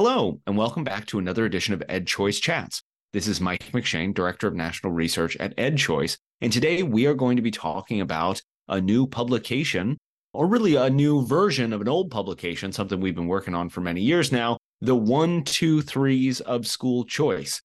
Hello, 0.00 0.40
and 0.46 0.56
welcome 0.56 0.84
back 0.84 1.06
to 1.06 1.18
another 1.18 1.44
edition 1.44 1.74
of 1.74 1.82
EdChoice 1.88 2.40
Chats. 2.40 2.84
This 3.12 3.26
is 3.26 3.40
Mike 3.40 3.64
McShane, 3.72 4.14
Director 4.14 4.46
of 4.46 4.54
National 4.54 4.92
Research 4.92 5.36
at 5.38 5.56
EdChoice, 5.56 6.16
and 6.40 6.52
today 6.52 6.84
we 6.84 7.06
are 7.06 7.14
going 7.14 7.34
to 7.34 7.42
be 7.42 7.50
talking 7.50 8.00
about 8.00 8.40
a 8.68 8.80
new 8.80 9.08
publication, 9.08 9.98
or 10.32 10.46
really 10.46 10.76
a 10.76 10.88
new 10.88 11.26
version 11.26 11.72
of 11.72 11.80
an 11.80 11.88
old 11.88 12.12
publication, 12.12 12.70
something 12.70 13.00
we've 13.00 13.16
been 13.16 13.26
working 13.26 13.56
on 13.56 13.68
for 13.68 13.80
many 13.80 14.00
years 14.00 14.30
now 14.30 14.56
the 14.80 14.94
one, 14.94 15.42
two, 15.42 15.82
threes 15.82 16.40
of 16.42 16.64
school 16.64 17.04
choice. 17.04 17.60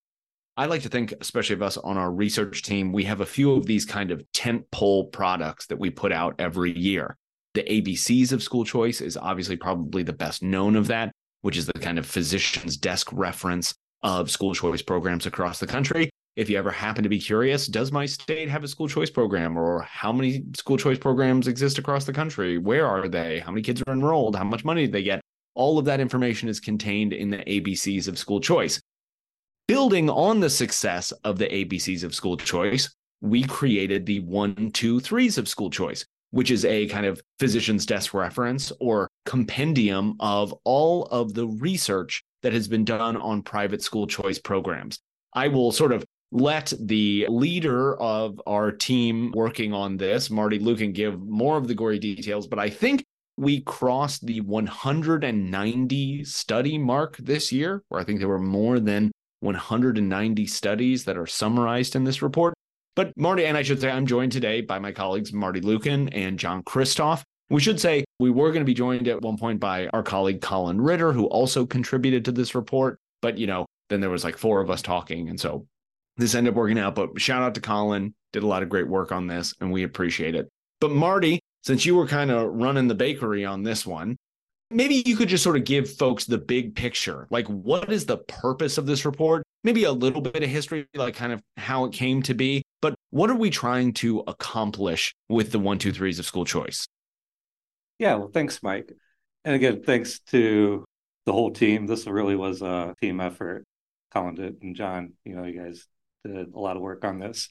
I 0.57 0.65
like 0.65 0.81
to 0.81 0.89
think, 0.89 1.13
especially 1.21 1.53
of 1.53 1.61
us 1.61 1.77
on 1.77 1.99
our 1.99 2.11
research 2.11 2.63
team, 2.63 2.91
we 2.91 3.03
have 3.03 3.21
a 3.21 3.27
few 3.27 3.53
of 3.53 3.67
these 3.67 3.85
kind 3.85 4.09
of 4.09 4.23
tent 4.31 4.65
pole 4.71 5.05
products 5.05 5.67
that 5.67 5.77
we 5.77 5.91
put 5.91 6.11
out 6.11 6.33
every 6.39 6.75
year. 6.75 7.15
The 7.53 7.61
ABCs 7.61 8.31
of 8.31 8.41
school 8.41 8.65
choice 8.65 9.01
is 9.01 9.17
obviously 9.17 9.55
probably 9.55 10.01
the 10.01 10.13
best 10.13 10.41
known 10.41 10.75
of 10.75 10.87
that 10.87 11.11
which 11.43 11.57
is 11.57 11.65
the 11.65 11.73
kind 11.73 11.99
of 11.99 12.05
physician's 12.05 12.77
desk 12.77 13.09
reference 13.11 13.75
of 14.01 14.31
school 14.31 14.53
choice 14.53 14.81
programs 14.81 15.25
across 15.25 15.59
the 15.59 15.67
country. 15.67 16.09
If 16.35 16.49
you 16.49 16.57
ever 16.57 16.71
happen 16.71 17.03
to 17.03 17.09
be 17.09 17.19
curious, 17.19 17.67
does 17.67 17.91
my 17.91 18.05
state 18.05 18.49
have 18.49 18.63
a 18.63 18.67
school 18.67 18.87
choice 18.87 19.09
program 19.09 19.57
or 19.57 19.81
how 19.81 20.11
many 20.11 20.45
school 20.55 20.77
choice 20.77 20.97
programs 20.97 21.47
exist 21.47 21.77
across 21.77 22.05
the 22.05 22.13
country? 22.13 22.57
Where 22.57 22.87
are 22.87 23.07
they? 23.09 23.39
How 23.39 23.51
many 23.51 23.61
kids 23.61 23.83
are 23.85 23.93
enrolled? 23.93 24.37
How 24.37 24.45
much 24.45 24.63
money 24.63 24.85
do 24.85 24.91
they 24.93 25.03
get? 25.03 25.21
All 25.53 25.77
of 25.77 25.85
that 25.85 25.99
information 25.99 26.47
is 26.47 26.59
contained 26.61 27.11
in 27.11 27.29
the 27.29 27.37
ABCs 27.37 28.07
of 28.07 28.17
school 28.17 28.39
choice. 28.39 28.81
Building 29.67 30.09
on 30.09 30.39
the 30.39 30.49
success 30.49 31.11
of 31.23 31.37
the 31.37 31.47
ABCs 31.47 32.03
of 32.03 32.15
school 32.15 32.37
choice, 32.37 32.89
we 33.21 33.43
created 33.43 34.05
the 34.05 34.21
one, 34.21 34.71
two, 34.71 35.01
threes 35.01 35.37
of 35.37 35.49
school 35.49 35.69
choice, 35.69 36.05
which 36.31 36.51
is 36.51 36.63
a 36.63 36.87
kind 36.87 37.05
of 37.05 37.21
physician's 37.37 37.85
desk 37.85 38.13
reference 38.13 38.71
or 38.79 39.09
compendium 39.25 40.15
of 40.19 40.53
all 40.63 41.05
of 41.05 41.33
the 41.33 41.47
research 41.47 42.23
that 42.41 42.53
has 42.53 42.67
been 42.67 42.85
done 42.85 43.17
on 43.17 43.41
private 43.41 43.81
school 43.81 44.07
choice 44.07 44.39
programs. 44.39 44.99
I 45.33 45.47
will 45.47 45.71
sort 45.71 45.91
of 45.91 46.03
let 46.31 46.73
the 46.79 47.27
leader 47.29 47.95
of 47.95 48.41
our 48.47 48.71
team 48.71 49.31
working 49.35 49.73
on 49.73 49.97
this, 49.97 50.29
Marty 50.29 50.59
Lueken, 50.59 50.93
give 50.93 51.21
more 51.21 51.57
of 51.57 51.67
the 51.67 51.75
gory 51.75 51.99
details, 51.99 52.47
but 52.47 52.59
I 52.59 52.69
think 52.69 53.03
we 53.37 53.61
crossed 53.61 54.25
the 54.25 54.41
190 54.41 56.23
study 56.23 56.77
mark 56.77 57.17
this 57.17 57.51
year, 57.51 57.83
where 57.89 58.01
I 58.01 58.03
think 58.03 58.19
there 58.19 58.27
were 58.27 58.39
more 58.39 58.79
than 58.79 59.11
190 59.39 60.47
studies 60.47 61.05
that 61.05 61.17
are 61.17 61.27
summarized 61.27 61.95
in 61.95 62.03
this 62.03 62.21
report. 62.21 62.53
But 62.95 63.11
Marty, 63.17 63.45
and 63.45 63.57
I 63.57 63.63
should 63.63 63.81
say, 63.81 63.89
I'm 63.89 64.05
joined 64.05 64.31
today 64.31 64.61
by 64.61 64.79
my 64.79 64.91
colleagues 64.91 65.33
Marty 65.33 65.61
Lueken 65.61 66.09
and 66.11 66.37
John 66.37 66.63
Kristof. 66.63 67.23
We 67.49 67.61
should 67.61 67.79
say 67.79 68.03
we 68.19 68.31
were 68.31 68.51
going 68.51 68.61
to 68.61 68.65
be 68.65 68.73
joined 68.73 69.07
at 69.07 69.21
one 69.21 69.37
point 69.37 69.59
by 69.59 69.87
our 69.87 70.03
colleague 70.03 70.41
Colin 70.41 70.79
Ritter, 70.79 71.11
who 71.13 71.25
also 71.25 71.65
contributed 71.65 72.25
to 72.25 72.31
this 72.31 72.55
report. 72.55 72.99
But, 73.21 73.37
you 73.37 73.47
know, 73.47 73.65
then 73.89 74.01
there 74.01 74.09
was 74.09 74.23
like 74.23 74.37
four 74.37 74.61
of 74.61 74.69
us 74.69 74.81
talking. 74.81 75.29
And 75.29 75.39
so 75.39 75.67
this 76.17 76.35
ended 76.35 76.53
up 76.53 76.57
working 76.57 76.79
out. 76.79 76.95
But 76.95 77.19
shout 77.19 77.43
out 77.43 77.55
to 77.55 77.61
Colin, 77.61 78.13
did 78.31 78.43
a 78.43 78.47
lot 78.47 78.63
of 78.63 78.69
great 78.69 78.87
work 78.87 79.11
on 79.11 79.27
this, 79.27 79.53
and 79.59 79.71
we 79.71 79.83
appreciate 79.83 80.35
it. 80.35 80.49
But 80.79 80.91
Marty, 80.91 81.39
since 81.63 81.85
you 81.85 81.95
were 81.95 82.07
kind 82.07 82.31
of 82.31 82.51
running 82.53 82.87
the 82.87 82.95
bakery 82.95 83.45
on 83.45 83.63
this 83.63 83.85
one, 83.85 84.17
maybe 84.69 85.03
you 85.05 85.15
could 85.15 85.29
just 85.29 85.43
sort 85.43 85.55
of 85.55 85.63
give 85.63 85.89
folks 85.89 86.25
the 86.25 86.37
big 86.37 86.75
picture. 86.75 87.27
Like, 87.29 87.47
what 87.47 87.91
is 87.91 88.05
the 88.05 88.17
purpose 88.17 88.77
of 88.77 88.85
this 88.85 89.05
report? 89.05 89.43
Maybe 89.63 89.85
a 89.85 89.91
little 89.91 90.21
bit 90.21 90.43
of 90.43 90.49
history, 90.49 90.85
like 90.93 91.15
kind 91.15 91.31
of 91.31 91.41
how 91.57 91.85
it 91.85 91.93
came 91.93 92.21
to 92.23 92.33
be. 92.33 92.63
But 92.81 92.95
what 93.11 93.29
are 93.29 93.35
we 93.35 93.49
trying 93.49 93.93
to 93.93 94.23
accomplish 94.27 95.13
with 95.29 95.51
the 95.51 95.59
one, 95.59 95.77
two, 95.77 95.93
threes 95.93 96.19
of 96.19 96.25
school 96.25 96.43
choice? 96.43 96.85
Yeah, 97.99 98.15
well, 98.15 98.31
thanks, 98.33 98.61
Mike. 98.63 98.91
And 99.45 99.55
again, 99.55 99.83
thanks 99.83 100.19
to 100.31 100.85
the 101.25 101.33
whole 101.33 101.51
team. 101.51 101.85
This 101.85 102.07
really 102.07 102.35
was 102.35 102.61
a 102.61 102.95
team 103.01 103.19
effort. 103.19 103.65
Colin 104.11 104.35
did 104.35 104.61
and 104.61 104.75
John, 104.75 105.13
you 105.25 105.35
know, 105.35 105.43
you 105.43 105.59
guys 105.59 105.87
did 106.23 106.53
a 106.53 106.59
lot 106.59 106.75
of 106.75 106.81
work 106.81 107.03
on 107.03 107.19
this. 107.19 107.49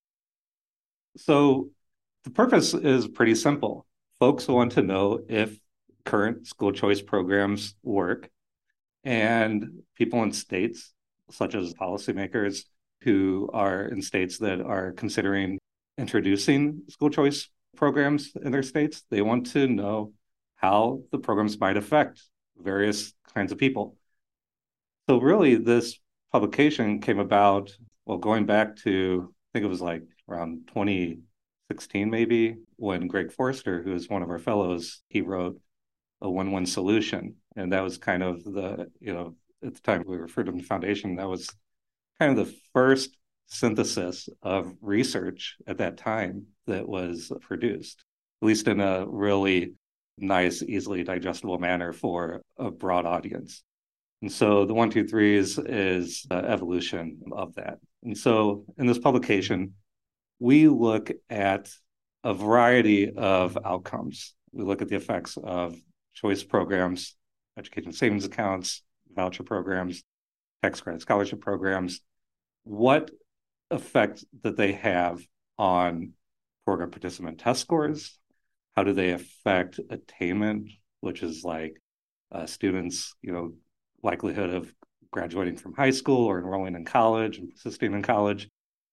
So 1.16 1.70
the 2.24 2.30
purpose 2.30 2.74
is 2.74 3.08
pretty 3.08 3.34
simple. 3.34 3.86
Folks 4.20 4.46
want 4.48 4.72
to 4.72 4.82
know 4.82 5.20
if 5.28 5.58
current 6.04 6.46
school 6.46 6.72
choice 6.72 7.02
programs 7.02 7.74
work. 7.82 8.30
And 9.04 9.82
people 9.96 10.22
in 10.22 10.32
states, 10.32 10.92
such 11.30 11.54
as 11.54 11.74
policymakers 11.74 12.64
who 13.02 13.50
are 13.52 13.86
in 13.86 14.00
states 14.00 14.38
that 14.38 14.60
are 14.60 14.92
considering 14.92 15.58
introducing 15.98 16.82
school 16.88 17.10
choice 17.10 17.48
programs 17.76 18.30
in 18.40 18.52
their 18.52 18.62
states, 18.62 19.02
they 19.10 19.22
want 19.22 19.46
to 19.52 19.66
know 19.66 20.12
how 20.62 21.02
the 21.10 21.18
programs 21.18 21.58
might 21.58 21.76
affect 21.76 22.22
various 22.56 23.12
kinds 23.34 23.52
of 23.52 23.58
people. 23.58 23.96
So, 25.08 25.18
really, 25.20 25.56
this 25.56 25.98
publication 26.30 27.00
came 27.00 27.18
about, 27.18 27.70
well, 28.06 28.18
going 28.18 28.46
back 28.46 28.76
to, 28.76 29.28
I 29.28 29.48
think 29.52 29.64
it 29.64 29.68
was 29.68 29.82
like 29.82 30.04
around 30.28 30.68
2016, 30.68 32.08
maybe, 32.08 32.56
when 32.76 33.08
Greg 33.08 33.32
Forster, 33.32 33.82
who 33.82 33.94
is 33.94 34.08
one 34.08 34.22
of 34.22 34.30
our 34.30 34.38
fellows, 34.38 35.02
he 35.08 35.20
wrote 35.20 35.60
a 36.20 36.30
Win-Win 36.30 36.66
solution. 36.66 37.34
And 37.56 37.72
that 37.72 37.82
was 37.82 37.98
kind 37.98 38.22
of 38.22 38.44
the, 38.44 38.90
you 39.00 39.12
know, 39.12 39.34
at 39.64 39.74
the 39.74 39.80
time 39.80 40.04
we 40.06 40.16
referred 40.16 40.46
to 40.46 40.52
the 40.52 40.62
foundation, 40.62 41.16
that 41.16 41.28
was 41.28 41.48
kind 42.18 42.38
of 42.38 42.46
the 42.46 42.54
first 42.72 43.16
synthesis 43.46 44.28
of 44.42 44.72
research 44.80 45.56
at 45.66 45.78
that 45.78 45.98
time 45.98 46.46
that 46.66 46.88
was 46.88 47.32
produced, 47.40 48.04
at 48.40 48.46
least 48.46 48.68
in 48.68 48.80
a 48.80 49.04
really 49.06 49.74
nice, 50.18 50.62
easily 50.62 51.04
digestible 51.04 51.58
manner 51.58 51.92
for 51.92 52.42
a 52.58 52.70
broad 52.70 53.06
audience. 53.06 53.62
And 54.20 54.30
so 54.30 54.64
the 54.64 54.74
one, 54.74 54.90
two, 54.90 55.06
three 55.06 55.36
is, 55.36 55.58
is 55.58 56.26
evolution 56.30 57.20
of 57.32 57.54
that. 57.54 57.78
And 58.04 58.16
so 58.16 58.64
in 58.78 58.86
this 58.86 58.98
publication, 58.98 59.74
we 60.38 60.68
look 60.68 61.10
at 61.28 61.70
a 62.24 62.34
variety 62.34 63.10
of 63.10 63.58
outcomes. 63.64 64.34
We 64.52 64.64
look 64.64 64.82
at 64.82 64.88
the 64.88 64.96
effects 64.96 65.36
of 65.42 65.76
choice 66.14 66.42
programs, 66.42 67.16
education 67.58 67.92
savings 67.92 68.24
accounts, 68.24 68.82
voucher 69.14 69.42
programs, 69.42 70.04
tax 70.62 70.80
credit 70.80 71.00
scholarship 71.00 71.40
programs, 71.40 72.00
what 72.64 73.10
effect 73.70 74.24
that 74.42 74.56
they 74.56 74.72
have 74.72 75.20
on 75.58 76.12
program 76.64 76.90
participant 76.90 77.38
test 77.38 77.60
scores? 77.60 78.18
How 78.76 78.84
do 78.84 78.92
they 78.92 79.12
affect 79.12 79.80
attainment, 79.90 80.70
which 81.00 81.22
is 81.22 81.44
like 81.44 81.80
uh, 82.30 82.46
students, 82.46 83.14
you 83.22 83.32
know, 83.32 83.52
likelihood 84.02 84.50
of 84.50 84.72
graduating 85.10 85.56
from 85.56 85.74
high 85.74 85.90
school 85.90 86.24
or 86.24 86.38
enrolling 86.38 86.74
in 86.74 86.84
college 86.84 87.38
and 87.38 87.50
persisting 87.50 87.92
in 87.92 88.02
college? 88.02 88.48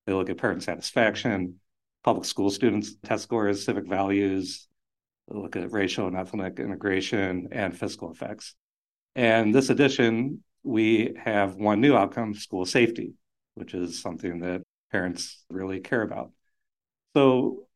They 0.06 0.14
look 0.14 0.30
at 0.30 0.38
parent 0.38 0.64
satisfaction, 0.64 1.60
public 2.04 2.26
school 2.26 2.50
students' 2.50 2.96
test 3.04 3.24
scores, 3.24 3.64
civic 3.64 3.88
values, 3.88 4.68
look 5.30 5.56
at 5.56 5.72
racial 5.72 6.08
and 6.08 6.18
ethnic 6.18 6.60
integration 6.60 7.50
and 7.52 7.78
fiscal 7.78 8.12
effects. 8.12 8.56
And 9.16 9.54
this 9.54 9.70
edition, 9.70 10.44
we 10.64 11.16
have 11.24 11.56
one 11.56 11.82
new 11.82 11.96
outcome 11.96 12.34
school 12.34 12.66
safety, 12.66 13.14
which 13.56 13.74
is 13.74 14.02
something 14.02 14.40
that 14.40 14.62
parents 14.92 15.44
really 15.50 15.80
care 15.80 16.02
about. 16.02 16.32
So 17.16 17.68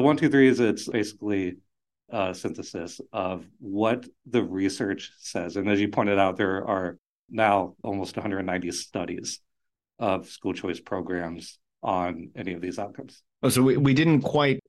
the 0.00 0.06
one, 0.06 0.16
two, 0.16 0.30
three 0.30 0.48
is 0.48 0.60
it's 0.60 0.88
basically 0.88 1.56
a 2.08 2.34
synthesis 2.34 3.02
of 3.12 3.44
what 3.58 4.06
the 4.24 4.42
research 4.42 5.12
says. 5.18 5.56
And 5.56 5.68
as 5.68 5.78
you 5.78 5.88
pointed 5.88 6.18
out, 6.18 6.38
there 6.38 6.66
are 6.66 6.96
now 7.28 7.74
almost 7.84 8.16
190 8.16 8.72
studies 8.72 9.40
of 9.98 10.26
school 10.26 10.54
choice 10.54 10.80
programs 10.80 11.58
on 11.82 12.30
any 12.34 12.54
of 12.54 12.62
these 12.62 12.78
outcomes. 12.78 13.22
Oh, 13.42 13.50
so 13.50 13.62
we, 13.62 13.76
we 13.76 13.92
didn't 13.92 14.22
quite 14.22 14.60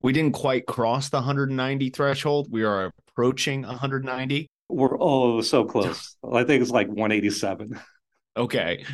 we 0.00 0.14
didn't 0.14 0.32
quite 0.32 0.64
cross 0.64 1.10
the 1.10 1.18
190 1.18 1.90
threshold. 1.90 2.48
We 2.50 2.64
are 2.64 2.90
approaching 3.10 3.62
190. 3.62 4.48
We're 4.70 4.96
oh 4.98 5.42
so 5.42 5.66
close. 5.66 6.16
I 6.32 6.44
think 6.44 6.62
it's 6.62 6.70
like 6.70 6.88
187. 6.88 7.78
Okay. 8.38 8.84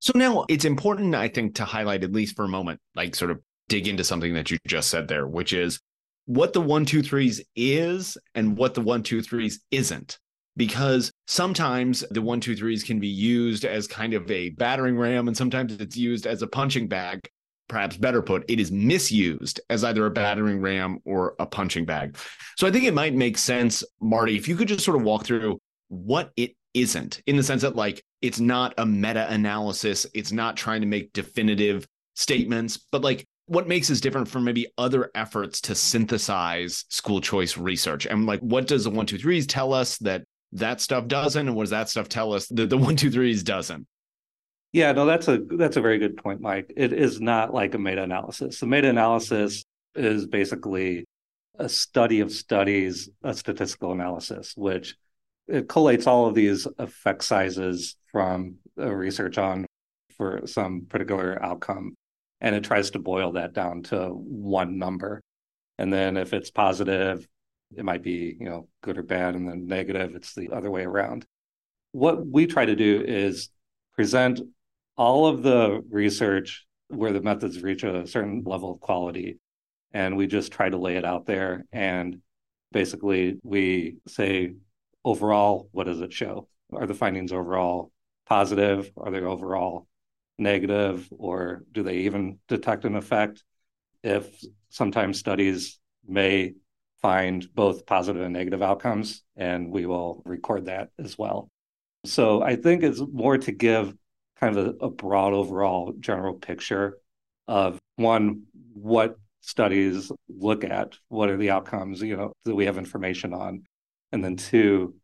So 0.00 0.12
now 0.14 0.44
it's 0.50 0.66
important, 0.66 1.14
I 1.14 1.28
think, 1.28 1.54
to 1.54 1.64
highlight 1.64 2.04
at 2.04 2.12
least 2.12 2.36
for 2.36 2.44
a 2.44 2.48
moment, 2.48 2.78
like 2.94 3.14
sort 3.14 3.30
of 3.30 3.40
dig 3.68 3.88
into 3.88 4.04
something 4.04 4.34
that 4.34 4.50
you 4.50 4.58
just 4.66 4.90
said 4.90 5.08
there, 5.08 5.26
which 5.26 5.52
is 5.52 5.80
what 6.26 6.52
the 6.52 6.60
one, 6.60 6.84
two, 6.84 7.02
threes 7.02 7.42
is 7.56 8.16
and 8.34 8.56
what 8.56 8.74
the 8.74 8.80
one, 8.80 9.02
two, 9.02 9.22
threes 9.22 9.60
isn't. 9.70 10.18
Because 10.56 11.10
sometimes 11.26 12.04
the 12.10 12.22
one, 12.22 12.40
two, 12.40 12.54
threes 12.54 12.84
can 12.84 13.00
be 13.00 13.08
used 13.08 13.64
as 13.64 13.88
kind 13.88 14.14
of 14.14 14.30
a 14.30 14.50
battering 14.50 14.96
ram, 14.96 15.26
and 15.26 15.36
sometimes 15.36 15.72
it's 15.74 15.96
used 15.96 16.26
as 16.26 16.42
a 16.42 16.46
punching 16.46 16.86
bag 16.86 17.20
perhaps 17.68 17.96
better 17.96 18.22
put, 18.22 18.44
it 18.48 18.60
is 18.60 18.70
misused 18.70 19.60
as 19.70 19.84
either 19.84 20.06
a 20.06 20.10
battering 20.10 20.60
ram 20.60 20.98
or 21.04 21.34
a 21.38 21.46
punching 21.46 21.84
bag. 21.84 22.16
So 22.56 22.66
I 22.66 22.70
think 22.70 22.84
it 22.84 22.94
might 22.94 23.14
make 23.14 23.38
sense, 23.38 23.82
Marty, 24.00 24.36
if 24.36 24.48
you 24.48 24.56
could 24.56 24.68
just 24.68 24.84
sort 24.84 24.96
of 24.96 25.02
walk 25.02 25.24
through 25.24 25.58
what 25.88 26.30
it 26.36 26.54
isn't 26.74 27.22
in 27.26 27.36
the 27.36 27.42
sense 27.42 27.62
that, 27.62 27.76
like, 27.76 28.02
it's 28.20 28.40
not 28.40 28.74
a 28.78 28.86
meta 28.86 29.30
analysis, 29.30 30.06
it's 30.14 30.32
not 30.32 30.56
trying 30.56 30.80
to 30.80 30.86
make 30.86 31.12
definitive 31.12 31.86
statements, 32.14 32.78
but 32.90 33.02
like, 33.02 33.26
what 33.46 33.68
makes 33.68 33.88
this 33.88 34.00
different 34.00 34.28
from 34.28 34.44
maybe 34.44 34.68
other 34.78 35.10
efforts 35.14 35.60
to 35.62 35.74
synthesize 35.74 36.84
school 36.88 37.20
choice 37.20 37.56
research? 37.56 38.06
And 38.06 38.26
like, 38.26 38.40
what 38.40 38.66
does 38.66 38.84
the 38.84 38.90
one, 38.90 39.06
two, 39.06 39.18
threes 39.18 39.46
tell 39.46 39.72
us 39.72 39.98
that 39.98 40.22
that 40.52 40.80
stuff 40.80 41.06
doesn't, 41.08 41.46
and 41.46 41.56
what 41.56 41.64
does 41.64 41.70
that 41.70 41.88
stuff 41.88 42.08
tell 42.08 42.32
us 42.32 42.46
that 42.48 42.70
the 42.70 42.78
one, 42.78 42.96
two, 42.96 43.10
threes 43.10 43.42
doesn't? 43.42 43.86
Yeah, 44.72 44.92
no, 44.92 45.06
that's 45.06 45.28
a 45.28 45.38
that's 45.56 45.76
a 45.76 45.80
very 45.80 45.98
good 45.98 46.16
point, 46.16 46.40
Mike. 46.40 46.72
It 46.76 46.92
is 46.92 47.20
not 47.20 47.54
like 47.54 47.74
a 47.74 47.78
meta-analysis. 47.78 48.58
The 48.58 48.66
meta-analysis 48.66 49.64
is 49.94 50.26
basically 50.26 51.04
a 51.56 51.68
study 51.68 52.20
of 52.20 52.32
studies, 52.32 53.08
a 53.22 53.34
statistical 53.34 53.92
analysis, 53.92 54.52
which 54.56 54.96
it 55.46 55.68
collates 55.68 56.06
all 56.06 56.26
of 56.26 56.34
these 56.34 56.66
effect 56.78 57.22
sizes 57.22 57.96
from 58.10 58.56
uh, 58.78 58.92
research 58.92 59.38
on 59.38 59.66
for 60.16 60.42
some 60.46 60.86
particular 60.88 61.40
outcome, 61.40 61.94
and 62.44 62.54
it 62.54 62.62
tries 62.62 62.90
to 62.90 62.98
boil 62.98 63.32
that 63.32 63.54
down 63.54 63.82
to 63.82 64.10
one 64.10 64.78
number. 64.78 65.22
And 65.78 65.90
then 65.90 66.18
if 66.18 66.34
it's 66.34 66.50
positive, 66.50 67.26
it 67.74 67.86
might 67.86 68.02
be 68.02 68.36
you 68.38 68.46
know 68.46 68.68
good 68.82 68.98
or 68.98 69.02
bad, 69.02 69.34
and 69.34 69.48
then 69.48 69.66
negative, 69.66 70.14
it's 70.14 70.34
the 70.34 70.50
other 70.50 70.70
way 70.70 70.84
around. 70.84 71.26
What 71.92 72.24
we 72.26 72.46
try 72.46 72.66
to 72.66 72.76
do 72.76 73.02
is 73.02 73.48
present 73.94 74.40
all 74.98 75.26
of 75.26 75.42
the 75.42 75.82
research 75.90 76.66
where 76.88 77.14
the 77.14 77.22
methods 77.22 77.62
reach 77.62 77.82
a 77.82 78.06
certain 78.06 78.42
level 78.44 78.70
of 78.70 78.78
quality 78.78 79.38
and 79.94 80.14
we 80.14 80.26
just 80.26 80.52
try 80.52 80.68
to 80.68 80.76
lay 80.76 80.96
it 80.96 81.04
out 81.04 81.24
there 81.24 81.64
and 81.72 82.20
basically 82.72 83.38
we 83.42 83.96
say 84.06 84.52
overall 85.04 85.68
what 85.72 85.84
does 85.84 86.00
it 86.00 86.12
show 86.12 86.46
are 86.72 86.86
the 86.86 86.94
findings 86.94 87.32
overall 87.32 87.90
positive 88.26 88.90
are 88.96 89.10
they 89.10 89.20
overall 89.20 89.86
negative 90.38 91.08
or 91.10 91.64
do 91.72 91.82
they 91.82 91.98
even 91.98 92.38
detect 92.48 92.84
an 92.84 92.96
effect? 92.96 93.44
If 94.02 94.26
sometimes 94.68 95.18
studies 95.18 95.78
may 96.06 96.54
find 97.00 97.46
both 97.54 97.86
positive 97.86 98.22
and 98.22 98.32
negative 98.32 98.62
outcomes 98.62 99.22
and 99.36 99.70
we 99.70 99.86
will 99.86 100.22
record 100.24 100.66
that 100.66 100.90
as 100.98 101.18
well. 101.18 101.48
So 102.06 102.42
i 102.42 102.56
think 102.56 102.82
it's 102.82 103.02
more 103.12 103.38
to 103.38 103.52
give 103.52 103.94
kind 104.40 104.56
of 104.56 104.66
a, 104.66 104.86
a 104.86 104.90
broad 104.90 105.32
overall 105.32 105.92
general 106.00 106.34
picture 106.34 106.98
of 107.46 107.78
one, 107.96 108.44
what 108.72 109.16
studies 109.40 110.10
look 110.28 110.64
at, 110.64 110.96
what 111.08 111.28
are 111.28 111.36
the 111.36 111.50
outcomes, 111.50 112.00
you 112.02 112.16
know, 112.16 112.32
that 112.44 112.54
we 112.54 112.64
have 112.64 112.78
information 112.78 113.32
on, 113.32 113.62
and 114.12 114.24
then 114.24 114.36
two, 114.36 114.94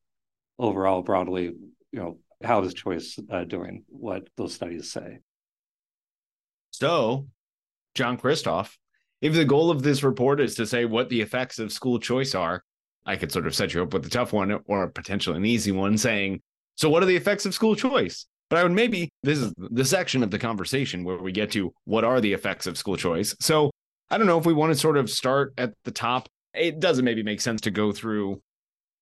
overall 0.59 1.03
broadly, 1.03 1.45
you 1.93 1.99
know, 1.99 2.19
how 2.43 2.63
is 2.63 2.75
choice 2.75 3.19
uh, 3.31 3.45
doing 3.45 3.85
what 3.89 4.29
those 4.37 4.55
studies 4.55 4.91
say. 4.91 5.19
So, 6.71 7.27
John 7.95 8.17
Kristof, 8.17 8.77
if 9.21 9.35
the 9.35 9.45
goal 9.45 9.71
of 9.71 9.83
this 9.83 10.03
report 10.03 10.41
is 10.41 10.55
to 10.55 10.67
say 10.67 10.85
what 10.85 11.09
the 11.09 11.21
effects 11.21 11.59
of 11.59 11.73
school 11.73 11.99
choice 11.99 12.35
are, 12.35 12.63
I 13.05 13.17
could 13.17 13.33
sort 13.33 13.47
of 13.47 13.55
set 13.55 13.75
you 13.75 13.83
up 13.83 13.93
with 13.93 14.07
a 14.07 14.11
tough 14.11 14.33
one 14.33 14.61
or 14.67 14.89
potentially 14.89 15.37
an 15.37 15.45
easy 15.45 15.73
one 15.73 15.99
saying, 15.99 16.41
so 16.77 16.89
what 16.89 17.03
are 17.03 17.07
the 17.07 17.17
effects 17.17 17.45
of 17.45 17.55
school 17.55 17.75
choice? 17.75 18.27
But 18.49 18.59
I 18.59 18.63
would 18.63 18.73
maybe 18.73 19.11
this 19.23 19.39
is 19.39 19.53
the 19.57 19.85
section 19.85 20.23
of 20.23 20.31
the 20.31 20.39
conversation 20.39 21.05
where 21.05 21.19
we 21.19 21.33
get 21.33 21.51
to 21.53 21.73
what 21.85 22.05
are 22.05 22.21
the 22.21 22.33
effects 22.33 22.67
of 22.67 22.77
school 22.77 22.97
choice. 22.97 23.35
So 23.41 23.71
I 24.11 24.19
don't 24.19 24.27
know 24.27 24.39
if 24.39 24.47
we 24.47 24.53
want 24.53 24.73
to 24.73 24.79
sort 24.79 24.97
of 24.97 25.09
start 25.09 25.53
at 25.57 25.73
the 25.85 25.93
top. 25.93 26.29
It 26.55 26.81
doesn't 26.81 27.05
maybe 27.05 27.23
make 27.23 27.41
sense 27.41 27.61
to 27.63 27.71
go 27.71 27.93
through 27.93 28.43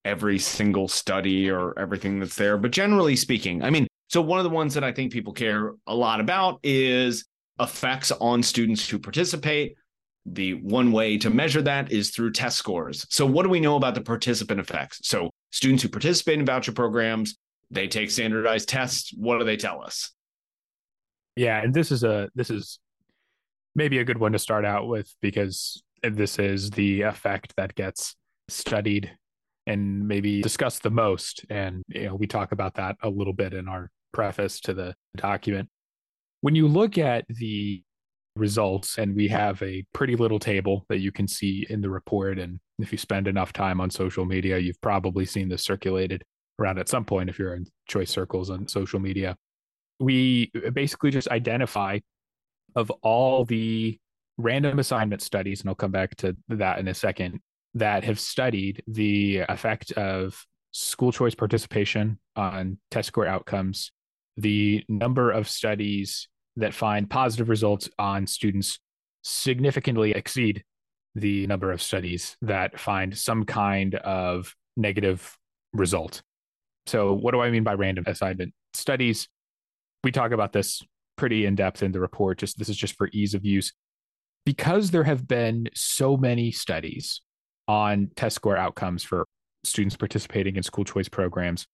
every 0.08 0.38
single 0.38 0.88
study 0.88 1.50
or 1.50 1.78
everything 1.78 2.18
that's 2.18 2.34
there. 2.34 2.56
But 2.56 2.70
generally 2.70 3.14
speaking, 3.14 3.62
I 3.62 3.70
mean, 3.70 3.86
so 4.08 4.22
one 4.22 4.38
of 4.38 4.44
the 4.44 4.50
ones 4.50 4.74
that 4.74 4.84
I 4.84 4.92
think 4.92 5.12
people 5.12 5.32
care 5.32 5.74
a 5.86 5.94
lot 5.94 6.20
about 6.20 6.60
is 6.62 7.26
effects 7.60 8.10
on 8.12 8.42
students 8.42 8.88
who 8.88 8.98
participate. 8.98 9.76
The 10.26 10.54
one 10.54 10.92
way 10.92 11.16
to 11.18 11.30
measure 11.30 11.62
that 11.62 11.90
is 11.90 12.10
through 12.10 12.32
test 12.32 12.58
scores. 12.58 13.06
So, 13.08 13.24
what 13.24 13.44
do 13.44 13.48
we 13.48 13.60
know 13.60 13.76
about 13.76 13.94
the 13.94 14.02
participant 14.02 14.60
effects? 14.60 15.00
So, 15.02 15.30
students 15.52 15.82
who 15.82 15.88
participate 15.88 16.38
in 16.38 16.44
voucher 16.44 16.72
programs 16.72 17.38
they 17.70 17.88
take 17.88 18.10
standardized 18.10 18.68
tests. 18.68 19.12
What 19.16 19.38
do 19.38 19.44
they 19.44 19.56
tell 19.56 19.82
us? 19.82 20.10
Yeah, 21.36 21.62
and 21.62 21.72
this 21.72 21.92
is 21.92 22.04
a 22.04 22.28
this 22.34 22.50
is 22.50 22.78
maybe 23.74 23.98
a 23.98 24.04
good 24.04 24.18
one 24.18 24.32
to 24.32 24.38
start 24.38 24.64
out 24.64 24.88
with 24.88 25.14
because 25.20 25.82
this 26.02 26.38
is 26.38 26.70
the 26.70 27.02
effect 27.02 27.54
that 27.56 27.74
gets 27.74 28.16
studied 28.48 29.12
and 29.68 30.06
maybe 30.06 30.42
discussed 30.42 30.82
the 30.82 30.90
most 30.90 31.44
and 31.50 31.82
you 31.88 32.06
know 32.06 32.14
we 32.14 32.26
talk 32.26 32.52
about 32.52 32.74
that 32.74 32.96
a 33.02 33.08
little 33.08 33.32
bit 33.32 33.54
in 33.54 33.68
our 33.68 33.90
preface 34.12 34.60
to 34.60 34.74
the 34.74 34.94
document 35.16 35.68
when 36.40 36.54
you 36.54 36.66
look 36.66 36.98
at 36.98 37.24
the 37.28 37.82
results 38.34 38.98
and 38.98 39.14
we 39.14 39.28
have 39.28 39.60
a 39.62 39.84
pretty 39.92 40.16
little 40.16 40.38
table 40.38 40.84
that 40.88 40.98
you 40.98 41.12
can 41.12 41.28
see 41.28 41.66
in 41.68 41.80
the 41.80 41.90
report 41.90 42.38
and 42.38 42.58
if 42.78 42.92
you 42.92 42.98
spend 42.98 43.26
enough 43.28 43.52
time 43.52 43.80
on 43.80 43.90
social 43.90 44.24
media 44.24 44.58
you've 44.58 44.80
probably 44.80 45.24
seen 45.24 45.48
this 45.48 45.62
circulated 45.62 46.24
around 46.58 46.78
at 46.78 46.88
some 46.88 47.04
point 47.04 47.30
if 47.30 47.38
you're 47.38 47.54
in 47.54 47.66
choice 47.86 48.10
circles 48.10 48.50
on 48.50 48.68
social 48.68 48.98
media. 48.98 49.36
We 50.00 50.50
basically 50.72 51.10
just 51.10 51.28
identify 51.28 52.00
of 52.74 52.90
all 53.02 53.44
the 53.44 53.98
random 54.36 54.78
assignment 54.78 55.22
studies, 55.22 55.60
and 55.60 55.68
I'll 55.68 55.74
come 55.74 55.90
back 55.90 56.16
to 56.16 56.36
that 56.48 56.78
in 56.78 56.88
a 56.88 56.94
second, 56.94 57.40
that 57.78 58.04
have 58.04 58.18
studied 58.18 58.82
the 58.86 59.38
effect 59.48 59.92
of 59.92 60.44
school 60.72 61.12
choice 61.12 61.34
participation 61.34 62.18
on 62.36 62.78
test 62.90 63.08
score 63.08 63.26
outcomes, 63.26 63.92
the 64.36 64.84
number 64.88 65.30
of 65.30 65.48
studies 65.48 66.28
that 66.56 66.74
find 66.74 67.08
positive 67.08 67.48
results 67.48 67.88
on 67.98 68.26
students 68.26 68.80
significantly 69.22 70.12
exceed 70.12 70.64
the 71.14 71.46
number 71.46 71.72
of 71.72 71.82
studies 71.82 72.36
that 72.42 72.78
find 72.78 73.16
some 73.16 73.44
kind 73.44 73.94
of 73.96 74.54
negative 74.76 75.36
result. 75.72 76.22
So, 76.86 77.14
what 77.14 77.32
do 77.32 77.40
I 77.40 77.50
mean 77.50 77.64
by 77.64 77.74
random 77.74 78.04
assignment 78.06 78.54
studies? 78.74 79.28
We 80.04 80.12
talk 80.12 80.32
about 80.32 80.52
this 80.52 80.82
pretty 81.16 81.44
in 81.44 81.54
depth 81.54 81.82
in 81.82 81.92
the 81.92 82.00
report. 82.00 82.38
Just 82.38 82.58
this 82.58 82.68
is 82.68 82.76
just 82.76 82.96
for 82.96 83.08
ease 83.12 83.34
of 83.34 83.44
use. 83.44 83.72
Because 84.46 84.90
there 84.90 85.04
have 85.04 85.28
been 85.28 85.68
so 85.74 86.16
many 86.16 86.50
studies 86.50 87.20
on 87.68 88.10
test 88.16 88.36
score 88.36 88.56
outcomes 88.56 89.04
for 89.04 89.26
students 89.64 89.96
participating 89.96 90.56
in 90.56 90.62
school 90.62 90.84
choice 90.84 91.08
programs, 91.08 91.66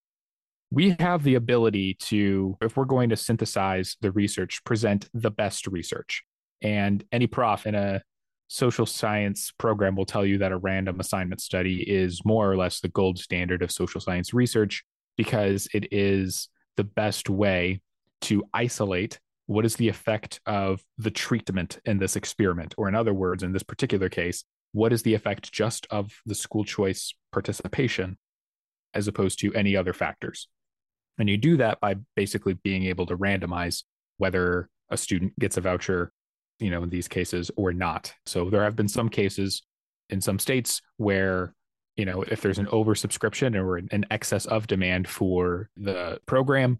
we 0.71 0.95
have 0.99 1.23
the 1.23 1.35
ability 1.35 1.95
to, 1.95 2.57
if 2.61 2.75
we're 2.75 2.85
going 2.85 3.09
to 3.09 3.15
synthesize 3.15 3.95
the 4.01 4.11
research, 4.11 4.63
present 4.65 5.07
the 5.13 5.31
best 5.31 5.67
research. 5.67 6.23
And 6.61 7.03
any 7.11 7.27
prof 7.27 7.65
in 7.65 7.75
a 7.75 8.01
social 8.47 8.85
science 8.85 9.51
program 9.57 9.95
will 9.95 10.05
tell 10.05 10.25
you 10.25 10.37
that 10.39 10.51
a 10.51 10.57
random 10.57 10.99
assignment 10.99 11.41
study 11.41 11.81
is 11.81 12.23
more 12.25 12.51
or 12.51 12.57
less 12.57 12.79
the 12.79 12.89
gold 12.89 13.17
standard 13.17 13.61
of 13.61 13.71
social 13.71 14.01
science 14.01 14.33
research 14.33 14.83
because 15.17 15.67
it 15.73 15.87
is 15.91 16.49
the 16.77 16.83
best 16.83 17.29
way 17.29 17.81
to 18.21 18.43
isolate 18.53 19.19
what 19.47 19.65
is 19.65 19.75
the 19.75 19.87
effect 19.87 20.39
of 20.45 20.81
the 20.97 21.11
treatment 21.11 21.79
in 21.85 21.99
this 21.99 22.15
experiment 22.15 22.73
or 22.77 22.87
in 22.87 22.95
other 22.95 23.13
words 23.13 23.43
in 23.43 23.51
this 23.51 23.63
particular 23.63 24.09
case 24.09 24.43
what 24.75 24.91
is 24.91 25.03
the 25.03 25.13
effect 25.13 25.51
just 25.51 25.87
of 25.89 26.11
the 26.25 26.35
school 26.35 26.65
choice 26.65 27.13
participation 27.31 28.17
as 28.93 29.07
opposed 29.07 29.39
to 29.39 29.53
any 29.53 29.75
other 29.75 29.93
factors? 29.93 30.47
And 31.17 31.29
you 31.29 31.37
do 31.37 31.57
that 31.57 31.79
by 31.79 31.95
basically 32.15 32.53
being 32.53 32.85
able 32.85 33.05
to 33.05 33.17
randomize 33.17 33.83
whether 34.17 34.69
a 34.89 34.97
student 34.97 35.37
gets 35.39 35.57
a 35.57 35.61
voucher 35.61 36.11
you 36.59 36.69
know 36.69 36.83
in 36.83 36.89
these 36.89 37.07
cases 37.07 37.51
or 37.55 37.73
not. 37.73 38.13
So 38.25 38.49
there 38.49 38.63
have 38.63 38.75
been 38.75 38.87
some 38.87 39.09
cases 39.09 39.61
in 40.09 40.21
some 40.21 40.39
states 40.39 40.81
where 40.97 41.53
you 41.95 42.05
know 42.05 42.23
if 42.23 42.41
there's 42.41 42.59
an 42.59 42.67
oversubscription 42.67 43.55
or 43.55 43.77
an 43.77 44.05
excess 44.11 44.45
of 44.45 44.67
demand 44.67 45.07
for 45.07 45.69
the 45.77 46.19
program 46.25 46.79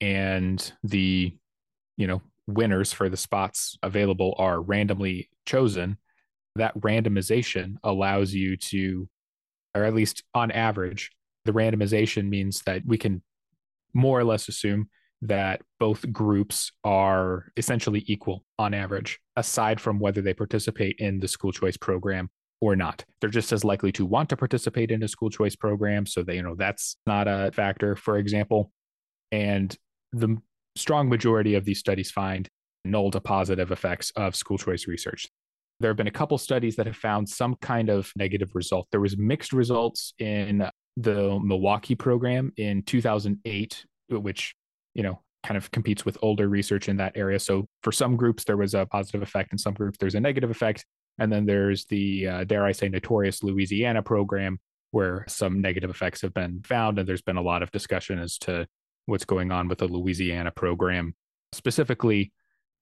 and 0.00 0.72
the 0.82 1.34
you 1.96 2.06
know 2.06 2.22
winners 2.46 2.92
for 2.92 3.08
the 3.08 3.16
spots 3.16 3.76
available 3.82 4.34
are 4.38 4.60
randomly 4.60 5.28
chosen 5.44 5.98
that 6.56 6.78
randomization 6.80 7.76
allows 7.84 8.34
you 8.34 8.56
to 8.56 9.08
or 9.74 9.84
at 9.84 9.94
least 9.94 10.24
on 10.34 10.50
average 10.50 11.10
the 11.44 11.52
randomization 11.52 12.28
means 12.28 12.62
that 12.62 12.82
we 12.84 12.98
can 12.98 13.22
more 13.94 14.18
or 14.18 14.24
less 14.24 14.48
assume 14.48 14.88
that 15.22 15.62
both 15.80 16.10
groups 16.12 16.70
are 16.84 17.50
essentially 17.56 18.04
equal 18.06 18.44
on 18.58 18.74
average 18.74 19.18
aside 19.36 19.80
from 19.80 19.98
whether 19.98 20.20
they 20.20 20.34
participate 20.34 20.96
in 20.98 21.18
the 21.18 21.26
school 21.26 21.50
choice 21.50 21.76
program 21.76 22.30
or 22.60 22.76
not. 22.76 23.04
They're 23.20 23.30
just 23.30 23.52
as 23.52 23.64
likely 23.64 23.92
to 23.92 24.04
want 24.04 24.28
to 24.28 24.36
participate 24.36 24.90
in 24.90 25.02
a 25.02 25.08
school 25.08 25.30
choice 25.30 25.56
program. 25.56 26.06
So 26.06 26.22
they, 26.22 26.36
you 26.36 26.42
know, 26.42 26.54
that's 26.54 26.96
not 27.06 27.26
a 27.28 27.50
factor, 27.52 27.96
for 27.96 28.18
example. 28.18 28.72
And 29.32 29.74
the 30.12 30.36
strong 30.76 31.08
majority 31.08 31.54
of 31.54 31.64
these 31.64 31.78
studies 31.78 32.10
find 32.10 32.48
null 32.84 33.10
to 33.12 33.20
positive 33.20 33.70
effects 33.72 34.12
of 34.16 34.36
school 34.36 34.58
choice 34.58 34.86
research. 34.86 35.28
There 35.80 35.90
have 35.90 35.96
been 35.96 36.08
a 36.08 36.12
couple 36.12 36.36
studies 36.38 36.76
that 36.76 36.86
have 36.86 36.96
found 36.96 37.28
some 37.28 37.54
kind 37.56 37.88
of 37.88 38.10
negative 38.16 38.54
result. 38.54 38.88
There 38.90 39.00
was 39.00 39.16
mixed 39.16 39.52
results 39.52 40.12
in 40.18 40.68
the 40.96 41.38
Milwaukee 41.40 41.94
program 41.94 42.52
in 42.56 42.82
2008, 42.82 43.84
which, 44.10 44.54
you 44.94 45.04
know, 45.04 45.22
kind 45.44 45.56
of 45.56 45.70
competes 45.70 46.04
with 46.04 46.18
older 46.20 46.48
research 46.48 46.88
in 46.88 46.96
that 46.96 47.12
area. 47.16 47.38
So 47.38 47.68
for 47.82 47.92
some 47.92 48.16
groups, 48.16 48.44
there 48.44 48.56
was 48.56 48.74
a 48.74 48.86
positive 48.86 49.22
effect. 49.22 49.52
In 49.52 49.58
some 49.58 49.74
groups, 49.74 49.98
there's 49.98 50.16
a 50.16 50.20
negative 50.20 50.50
effect. 50.50 50.84
And 51.18 51.32
then 51.32 51.46
there's 51.46 51.84
the, 51.86 52.26
uh, 52.26 52.44
dare 52.44 52.64
I 52.64 52.72
say, 52.72 52.88
notorious 52.88 53.42
Louisiana 53.42 54.02
program, 54.02 54.58
where 54.90 55.24
some 55.28 55.60
negative 55.60 55.90
effects 55.90 56.22
have 56.22 56.34
been 56.34 56.62
found. 56.62 56.98
And 56.98 57.08
there's 57.08 57.22
been 57.22 57.36
a 57.36 57.42
lot 57.42 57.62
of 57.62 57.70
discussion 57.70 58.18
as 58.18 58.36
to 58.38 58.66
what's 59.06 59.24
going 59.24 59.52
on 59.52 59.68
with 59.68 59.78
the 59.78 59.88
Louisiana 59.88 60.50
program, 60.50 61.14
specifically 61.52 62.32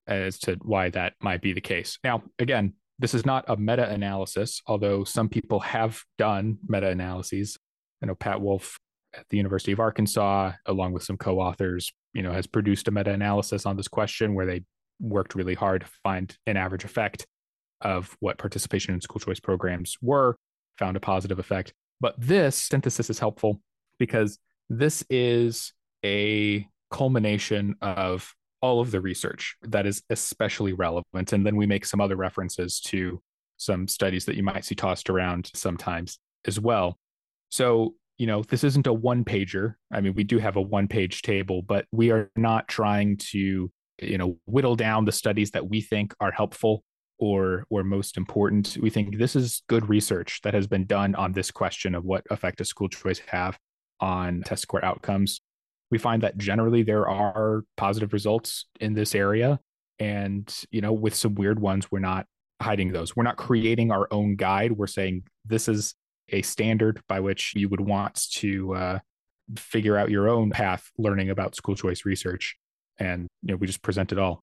as 0.06 0.38
to 0.40 0.56
why 0.62 0.90
that 0.90 1.14
might 1.20 1.42
be 1.42 1.52
the 1.52 1.60
case. 1.60 1.98
Now, 2.02 2.22
again, 2.38 2.74
this 2.98 3.14
is 3.14 3.26
not 3.26 3.44
a 3.48 3.56
meta 3.56 3.88
analysis, 3.88 4.62
although 4.66 5.04
some 5.04 5.28
people 5.28 5.60
have 5.60 6.02
done 6.18 6.58
meta 6.66 6.88
analyses. 6.88 7.58
I 8.02 8.06
know 8.06 8.14
Pat 8.14 8.40
Wolf 8.40 8.78
at 9.14 9.26
the 9.30 9.36
University 9.36 9.72
of 9.72 9.80
Arkansas, 9.80 10.52
along 10.66 10.92
with 10.92 11.02
some 11.02 11.16
co 11.16 11.38
authors, 11.38 11.92
you 12.12 12.22
know, 12.22 12.32
has 12.32 12.46
produced 12.46 12.88
a 12.88 12.90
meta 12.90 13.10
analysis 13.10 13.66
on 13.66 13.76
this 13.76 13.88
question 13.88 14.34
where 14.34 14.46
they 14.46 14.62
worked 15.00 15.34
really 15.34 15.54
hard 15.54 15.82
to 15.82 15.88
find 16.02 16.36
an 16.46 16.56
average 16.56 16.84
effect 16.84 17.26
of 17.82 18.16
what 18.20 18.38
participation 18.38 18.94
in 18.94 19.00
school 19.00 19.20
choice 19.20 19.40
programs 19.40 19.96
were, 20.00 20.36
found 20.78 20.96
a 20.96 21.00
positive 21.00 21.38
effect. 21.38 21.72
But 22.00 22.14
this 22.18 22.56
synthesis 22.56 23.10
is 23.10 23.18
helpful 23.18 23.60
because 23.98 24.38
this 24.68 25.04
is 25.10 25.72
a 26.04 26.66
culmination 26.90 27.76
of 27.82 28.34
all 28.60 28.80
of 28.80 28.90
the 28.90 29.00
research 29.00 29.56
that 29.62 29.86
is 29.86 30.02
especially 30.10 30.72
relevant. 30.72 31.32
And 31.32 31.46
then 31.46 31.56
we 31.56 31.66
make 31.66 31.84
some 31.84 32.00
other 32.00 32.16
references 32.16 32.80
to 32.80 33.20
some 33.56 33.88
studies 33.88 34.24
that 34.26 34.36
you 34.36 34.42
might 34.42 34.64
see 34.64 34.74
tossed 34.74 35.10
around 35.10 35.50
sometimes 35.54 36.18
as 36.46 36.60
well. 36.60 36.98
So, 37.50 37.94
you 38.18 38.26
know, 38.26 38.42
this 38.42 38.64
isn't 38.64 38.86
a 38.86 38.92
one 38.92 39.24
pager. 39.24 39.74
I 39.92 40.00
mean, 40.00 40.14
we 40.14 40.24
do 40.24 40.38
have 40.38 40.56
a 40.56 40.60
one 40.60 40.88
page 40.88 41.22
table, 41.22 41.62
but 41.62 41.86
we 41.92 42.10
are 42.10 42.30
not 42.36 42.68
trying 42.68 43.18
to, 43.30 43.70
you 44.00 44.18
know, 44.18 44.38
whittle 44.46 44.76
down 44.76 45.04
the 45.04 45.12
studies 45.12 45.50
that 45.52 45.68
we 45.68 45.80
think 45.80 46.14
are 46.20 46.32
helpful 46.32 46.82
or 47.18 47.64
or 47.70 47.82
most 47.82 48.16
important. 48.16 48.76
We 48.80 48.90
think 48.90 49.18
this 49.18 49.36
is 49.36 49.62
good 49.68 49.88
research 49.88 50.40
that 50.42 50.54
has 50.54 50.66
been 50.66 50.86
done 50.86 51.14
on 51.14 51.32
this 51.32 51.50
question 51.50 51.94
of 51.94 52.04
what 52.04 52.24
effect 52.30 52.58
does 52.58 52.68
school 52.68 52.88
choice 52.88 53.20
have 53.28 53.58
on 54.00 54.42
test 54.44 54.62
score 54.62 54.84
outcomes 54.84 55.40
we 55.90 55.98
find 55.98 56.22
that 56.22 56.36
generally 56.36 56.82
there 56.82 57.08
are 57.08 57.64
positive 57.76 58.12
results 58.12 58.66
in 58.80 58.94
this 58.94 59.14
area. 59.14 59.60
And 59.98 60.54
you 60.70 60.80
know 60.80 60.92
with 60.92 61.14
some 61.14 61.34
weird 61.34 61.58
ones 61.58 61.90
we're 61.90 62.00
not 62.00 62.26
hiding 62.60 62.92
those. 62.92 63.14
We're 63.14 63.22
not 63.22 63.36
creating 63.36 63.90
our 63.90 64.08
own 64.10 64.36
guide. 64.36 64.72
We're 64.72 64.86
saying 64.86 65.24
this 65.44 65.68
is 65.68 65.94
a 66.30 66.42
standard 66.42 67.00
by 67.08 67.20
which 67.20 67.52
you 67.54 67.68
would 67.68 67.80
want 67.80 68.26
to 68.32 68.74
uh, 68.74 68.98
figure 69.56 69.96
out 69.96 70.10
your 70.10 70.28
own 70.28 70.50
path 70.50 70.90
learning 70.98 71.30
about 71.30 71.54
school 71.54 71.74
choice 71.74 72.04
research. 72.04 72.56
And 72.98 73.28
you 73.42 73.52
know 73.52 73.56
we 73.56 73.66
just 73.66 73.82
present 73.82 74.12
it 74.12 74.18
all. 74.18 74.42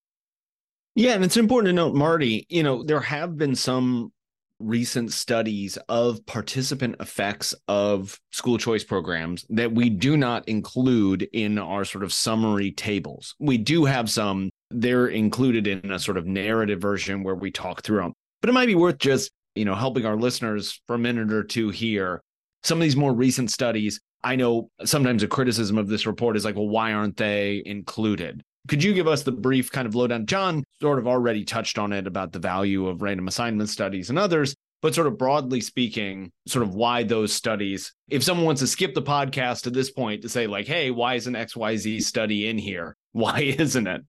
Yeah 0.95 1.13
and 1.13 1.23
it's 1.23 1.37
important 1.37 1.69
to 1.69 1.73
note 1.73 1.95
marty 1.95 2.45
you 2.49 2.63
know 2.63 2.83
there 2.83 2.99
have 2.99 3.37
been 3.37 3.55
some 3.55 4.11
recent 4.59 5.11
studies 5.11 5.77
of 5.89 6.25
participant 6.25 6.95
effects 6.99 7.53
of 7.67 8.19
school 8.31 8.57
choice 8.57 8.83
programs 8.83 9.45
that 9.49 9.71
we 9.71 9.89
do 9.89 10.15
not 10.15 10.47
include 10.47 11.27
in 11.33 11.57
our 11.57 11.85
sort 11.85 12.03
of 12.03 12.13
summary 12.13 12.71
tables. 12.71 13.35
We 13.39 13.57
do 13.57 13.85
have 13.85 14.09
some, 14.09 14.49
they're 14.71 15.07
included 15.07 15.67
in 15.67 15.91
a 15.91 15.99
sort 15.99 16.17
of 16.17 16.25
narrative 16.25 16.79
version 16.79 17.23
where 17.23 17.35
we 17.35 17.51
talk 17.51 17.83
through 17.83 18.01
them. 18.01 18.13
But 18.41 18.49
it 18.49 18.53
might 18.53 18.67
be 18.67 18.75
worth 18.75 18.97
just, 18.99 19.31
you 19.55 19.65
know, 19.65 19.75
helping 19.75 20.05
our 20.05 20.17
listeners 20.17 20.81
for 20.87 20.95
a 20.95 20.99
minute 20.99 21.31
or 21.31 21.43
two 21.43 21.69
here. 21.69 22.21
Some 22.63 22.77
of 22.77 22.83
these 22.83 22.95
more 22.95 23.13
recent 23.13 23.51
studies, 23.51 23.99
I 24.23 24.35
know 24.35 24.69
sometimes 24.85 25.23
a 25.23 25.27
criticism 25.27 25.77
of 25.77 25.87
this 25.87 26.05
report 26.05 26.37
is 26.37 26.45
like, 26.45 26.55
well, 26.55 26.69
why 26.69 26.93
aren't 26.93 27.17
they 27.17 27.61
included? 27.65 28.41
Could 28.67 28.83
you 28.83 28.93
give 28.93 29.07
us 29.07 29.23
the 29.23 29.31
brief 29.31 29.71
kind 29.71 29.85
of 29.85 29.93
lowdown? 29.93 30.25
John 30.25 30.63
sort 30.81 30.99
of 30.99 31.07
already 31.07 31.43
touched 31.43 31.77
on 31.77 31.91
it 31.91 32.07
about 32.07 32.31
the 32.31 32.39
value 32.39 32.87
of 32.87 33.01
random 33.01 33.27
assignment 33.27 33.69
studies 33.69 34.09
and 34.09 34.17
others, 34.17 34.55
but 34.81 34.95
sort 34.95 35.07
of 35.07 35.17
broadly 35.17 35.59
speaking, 35.59 36.31
sort 36.47 36.63
of 36.63 36.73
why 36.73 37.03
those 37.03 37.33
studies. 37.33 37.93
If 38.09 38.23
someone 38.23 38.45
wants 38.45 38.61
to 38.61 38.67
skip 38.67 38.93
the 38.93 39.01
podcast 39.01 39.63
to 39.63 39.69
this 39.69 39.91
point 39.91 40.21
to 40.21 40.29
say, 40.29 40.47
like, 40.47 40.65
hey, 40.65 40.91
why 40.91 41.15
is 41.15 41.27
an 41.27 41.33
XYZ 41.33 42.03
study 42.03 42.47
in 42.47 42.57
here? 42.57 42.95
Why 43.13 43.41
isn't 43.41 43.85
it? 43.85 44.01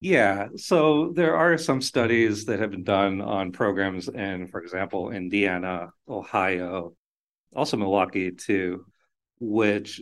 Yeah, 0.00 0.48
so 0.56 1.12
there 1.14 1.36
are 1.36 1.56
some 1.56 1.80
studies 1.80 2.44
that 2.46 2.58
have 2.58 2.72
been 2.72 2.82
done 2.82 3.20
on 3.20 3.52
programs 3.52 4.08
in, 4.08 4.48
for 4.48 4.60
example, 4.60 5.12
Indiana, 5.12 5.92
Ohio, 6.08 6.96
also 7.54 7.76
Milwaukee 7.76 8.32
too, 8.32 8.84
which 9.38 10.00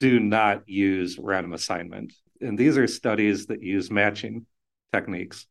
do 0.00 0.18
not 0.18 0.68
use 0.68 1.16
random 1.16 1.52
assignment 1.52 2.12
and 2.40 2.58
these 2.58 2.76
are 2.78 2.86
studies 2.86 3.46
that 3.46 3.62
use 3.62 3.90
matching 3.90 4.46
techniques. 4.92 5.46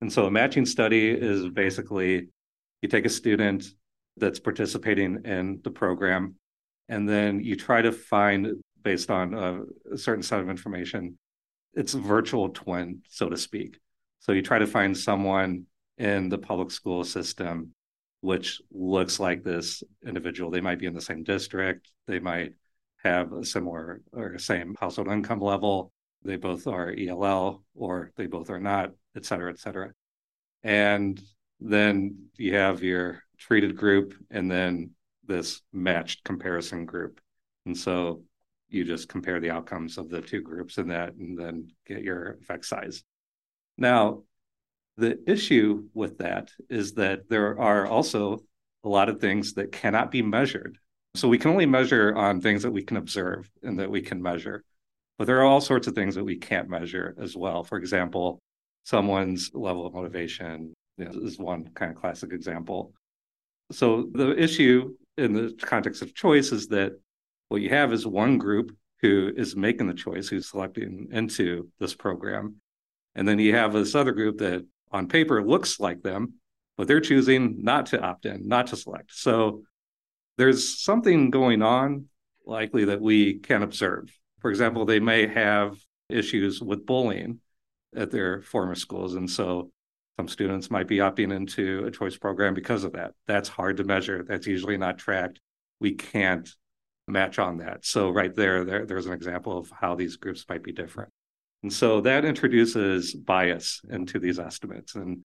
And 0.00 0.12
so 0.12 0.26
a 0.26 0.30
matching 0.30 0.66
study 0.66 1.10
is 1.10 1.48
basically 1.48 2.28
you 2.82 2.88
take 2.88 3.04
a 3.04 3.10
student 3.10 3.66
that's 4.16 4.40
participating 4.40 5.22
in 5.24 5.60
the 5.62 5.70
program, 5.70 6.36
and 6.88 7.08
then 7.08 7.40
you 7.40 7.56
try 7.56 7.82
to 7.82 7.92
find, 7.92 8.48
based 8.82 9.10
on 9.10 9.34
a, 9.34 9.60
a 9.94 9.98
certain 9.98 10.22
set 10.22 10.40
of 10.40 10.48
information, 10.48 11.18
it's 11.74 11.92
virtual 11.92 12.48
twin, 12.48 13.02
so 13.08 13.28
to 13.28 13.36
speak. 13.36 13.78
So 14.20 14.32
you 14.32 14.42
try 14.42 14.58
to 14.58 14.66
find 14.66 14.96
someone 14.96 15.66
in 15.98 16.28
the 16.28 16.38
public 16.38 16.70
school 16.70 17.04
system 17.04 17.74
which 18.20 18.60
looks 18.70 19.18
like 19.18 19.42
this 19.42 19.82
individual. 20.06 20.50
They 20.50 20.60
might 20.60 20.78
be 20.78 20.86
in 20.86 20.94
the 20.94 21.00
same 21.00 21.22
district, 21.22 21.90
they 22.06 22.18
might 22.18 22.52
have 23.02 23.32
a 23.32 23.44
similar 23.44 24.02
or 24.12 24.38
same 24.38 24.74
household 24.78 25.08
income 25.08 25.40
level, 25.40 25.92
they 26.22 26.36
both 26.36 26.66
are 26.66 26.94
ELL 26.96 27.62
or 27.74 28.12
they 28.16 28.26
both 28.26 28.50
are 28.50 28.60
not, 28.60 28.90
et 29.16 29.24
cetera, 29.24 29.50
et 29.50 29.58
cetera. 29.58 29.92
And 30.62 31.20
then 31.60 32.26
you 32.36 32.54
have 32.54 32.82
your 32.82 33.22
treated 33.38 33.76
group 33.76 34.14
and 34.30 34.50
then 34.50 34.90
this 35.26 35.62
matched 35.72 36.24
comparison 36.24 36.84
group. 36.84 37.20
And 37.66 37.76
so 37.76 38.22
you 38.68 38.84
just 38.84 39.08
compare 39.08 39.40
the 39.40 39.50
outcomes 39.50 39.98
of 39.98 40.08
the 40.08 40.20
two 40.20 40.40
groups 40.40 40.78
in 40.78 40.88
that 40.88 41.14
and 41.14 41.38
then 41.38 41.68
get 41.86 42.02
your 42.02 42.38
effect 42.40 42.64
size. 42.64 43.02
Now, 43.76 44.22
the 44.96 45.18
issue 45.26 45.84
with 45.94 46.18
that 46.18 46.50
is 46.68 46.94
that 46.94 47.28
there 47.28 47.58
are 47.58 47.86
also 47.86 48.40
a 48.84 48.88
lot 48.88 49.08
of 49.08 49.20
things 49.20 49.54
that 49.54 49.72
cannot 49.72 50.10
be 50.10 50.22
measured. 50.22 50.78
So 51.14 51.28
we 51.28 51.38
can 51.38 51.50
only 51.50 51.66
measure 51.66 52.14
on 52.14 52.40
things 52.40 52.62
that 52.62 52.70
we 52.70 52.82
can 52.82 52.96
observe 52.96 53.50
and 53.62 53.78
that 53.78 53.90
we 53.90 54.02
can 54.02 54.22
measure. 54.22 54.64
But 55.20 55.26
there 55.26 55.38
are 55.40 55.44
all 55.44 55.60
sorts 55.60 55.86
of 55.86 55.94
things 55.94 56.14
that 56.14 56.24
we 56.24 56.38
can't 56.38 56.70
measure 56.70 57.14
as 57.20 57.36
well. 57.36 57.62
For 57.62 57.76
example, 57.76 58.40
someone's 58.84 59.50
level 59.52 59.84
of 59.84 59.92
motivation 59.92 60.72
is 60.96 61.38
one 61.38 61.68
kind 61.74 61.90
of 61.90 61.98
classic 61.98 62.32
example. 62.32 62.94
So 63.70 64.08
the 64.14 64.34
issue 64.34 64.94
in 65.18 65.34
the 65.34 65.54
context 65.60 66.00
of 66.00 66.14
choice 66.14 66.52
is 66.52 66.68
that 66.68 66.92
what 67.50 67.60
you 67.60 67.68
have 67.68 67.92
is 67.92 68.06
one 68.06 68.38
group 68.38 68.74
who 69.02 69.30
is 69.36 69.54
making 69.54 69.88
the 69.88 69.92
choice, 69.92 70.26
who's 70.26 70.48
selecting 70.48 71.08
into 71.12 71.68
this 71.78 71.94
program. 71.94 72.54
And 73.14 73.28
then 73.28 73.38
you 73.38 73.54
have 73.54 73.74
this 73.74 73.94
other 73.94 74.12
group 74.12 74.38
that 74.38 74.64
on 74.90 75.06
paper 75.06 75.46
looks 75.46 75.78
like 75.78 76.00
them, 76.00 76.36
but 76.78 76.88
they're 76.88 76.98
choosing 76.98 77.62
not 77.62 77.84
to 77.88 78.00
opt 78.00 78.24
in, 78.24 78.48
not 78.48 78.68
to 78.68 78.76
select. 78.76 79.12
So 79.12 79.64
there's 80.38 80.82
something 80.82 81.28
going 81.28 81.60
on 81.60 82.06
likely 82.46 82.86
that 82.86 83.02
we 83.02 83.38
can 83.40 83.62
observe. 83.62 84.10
For 84.40 84.50
example, 84.50 84.84
they 84.84 85.00
may 85.00 85.26
have 85.26 85.76
issues 86.08 86.60
with 86.60 86.86
bullying 86.86 87.40
at 87.94 88.10
their 88.10 88.42
former 88.42 88.74
schools. 88.74 89.14
And 89.14 89.28
so 89.28 89.70
some 90.18 90.28
students 90.28 90.70
might 90.70 90.88
be 90.88 90.98
opting 90.98 91.32
into 91.32 91.84
a 91.86 91.90
choice 91.90 92.16
program 92.16 92.54
because 92.54 92.84
of 92.84 92.92
that. 92.92 93.12
That's 93.26 93.48
hard 93.48 93.76
to 93.78 93.84
measure. 93.84 94.24
That's 94.26 94.46
usually 94.46 94.76
not 94.76 94.98
tracked. 94.98 95.40
We 95.80 95.92
can't 95.92 96.48
match 97.08 97.38
on 97.38 97.58
that. 97.58 97.84
So 97.84 98.10
right 98.10 98.34
there, 98.34 98.64
there 98.64 98.86
there's 98.86 99.06
an 99.06 99.12
example 99.12 99.58
of 99.58 99.70
how 99.70 99.94
these 99.94 100.16
groups 100.16 100.44
might 100.48 100.62
be 100.62 100.72
different. 100.72 101.10
And 101.62 101.72
so 101.72 102.00
that 102.02 102.24
introduces 102.24 103.14
bias 103.14 103.80
into 103.90 104.18
these 104.18 104.38
estimates. 104.38 104.94
And 104.94 105.22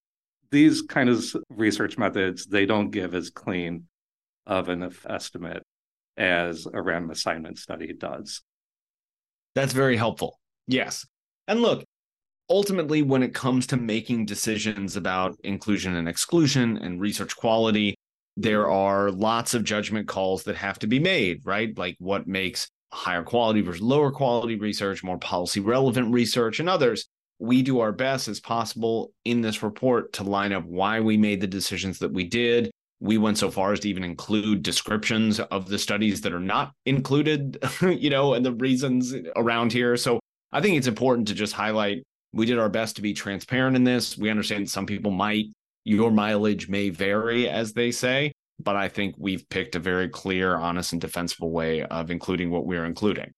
these 0.50 0.82
kind 0.82 1.08
of 1.08 1.24
research 1.50 1.98
methods, 1.98 2.46
they 2.46 2.66
don't 2.66 2.90
give 2.90 3.14
as 3.14 3.30
clean 3.30 3.84
of 4.46 4.68
an 4.68 4.90
estimate 5.08 5.62
as 6.16 6.66
a 6.72 6.80
random 6.80 7.10
assignment 7.10 7.58
study 7.58 7.92
does. 7.92 8.42
That's 9.56 9.72
very 9.72 9.96
helpful. 9.96 10.38
Yes. 10.68 11.06
And 11.48 11.60
look, 11.60 11.82
ultimately, 12.50 13.00
when 13.02 13.22
it 13.22 13.34
comes 13.34 13.66
to 13.68 13.78
making 13.78 14.26
decisions 14.26 14.96
about 14.96 15.34
inclusion 15.42 15.96
and 15.96 16.08
exclusion 16.08 16.76
and 16.76 17.00
research 17.00 17.34
quality, 17.34 17.96
there 18.36 18.70
are 18.70 19.10
lots 19.10 19.54
of 19.54 19.64
judgment 19.64 20.06
calls 20.06 20.44
that 20.44 20.56
have 20.56 20.78
to 20.80 20.86
be 20.86 20.98
made, 20.98 21.40
right? 21.46 21.76
Like 21.76 21.96
what 21.98 22.28
makes 22.28 22.68
higher 22.92 23.22
quality 23.22 23.62
versus 23.62 23.80
lower 23.80 24.12
quality 24.12 24.56
research, 24.56 25.02
more 25.02 25.18
policy 25.18 25.60
relevant 25.60 26.12
research, 26.12 26.60
and 26.60 26.68
others. 26.68 27.08
We 27.38 27.62
do 27.62 27.80
our 27.80 27.92
best 27.92 28.28
as 28.28 28.40
possible 28.40 29.12
in 29.24 29.40
this 29.40 29.62
report 29.62 30.12
to 30.14 30.22
line 30.22 30.52
up 30.52 30.64
why 30.64 31.00
we 31.00 31.16
made 31.16 31.40
the 31.40 31.46
decisions 31.46 31.98
that 32.00 32.12
we 32.12 32.24
did, 32.24 32.70
we 33.00 33.18
went 33.18 33.38
so 33.38 33.50
far 33.50 33.72
as 33.72 33.80
to 33.80 33.88
even 33.88 34.04
include 34.04 34.62
descriptions 34.62 35.38
of 35.38 35.68
the 35.68 35.78
studies 35.78 36.22
that 36.22 36.32
are 36.32 36.40
not 36.40 36.72
included, 36.86 37.58
you 37.82 38.10
know, 38.10 38.34
and 38.34 38.44
the 38.44 38.52
reasons 38.52 39.14
around 39.36 39.72
here. 39.72 39.96
So 39.96 40.20
I 40.52 40.60
think 40.60 40.76
it's 40.76 40.86
important 40.86 41.28
to 41.28 41.34
just 41.34 41.52
highlight 41.52 42.02
we 42.32 42.46
did 42.46 42.58
our 42.58 42.68
best 42.68 42.96
to 42.96 43.02
be 43.02 43.14
transparent 43.14 43.76
in 43.76 43.84
this. 43.84 44.16
We 44.16 44.30
understand 44.30 44.68
some 44.68 44.86
people 44.86 45.10
might, 45.10 45.46
your 45.84 46.10
mileage 46.10 46.68
may 46.68 46.90
vary, 46.90 47.48
as 47.48 47.72
they 47.72 47.90
say. 47.90 48.32
but 48.58 48.74
I 48.74 48.88
think 48.88 49.14
we've 49.18 49.46
picked 49.50 49.74
a 49.74 49.78
very 49.78 50.08
clear, 50.08 50.56
honest, 50.56 50.92
and 50.92 51.00
defensible 51.00 51.50
way 51.50 51.82
of 51.82 52.10
including 52.10 52.50
what 52.50 52.64
we're 52.64 52.86
including. 52.86 53.32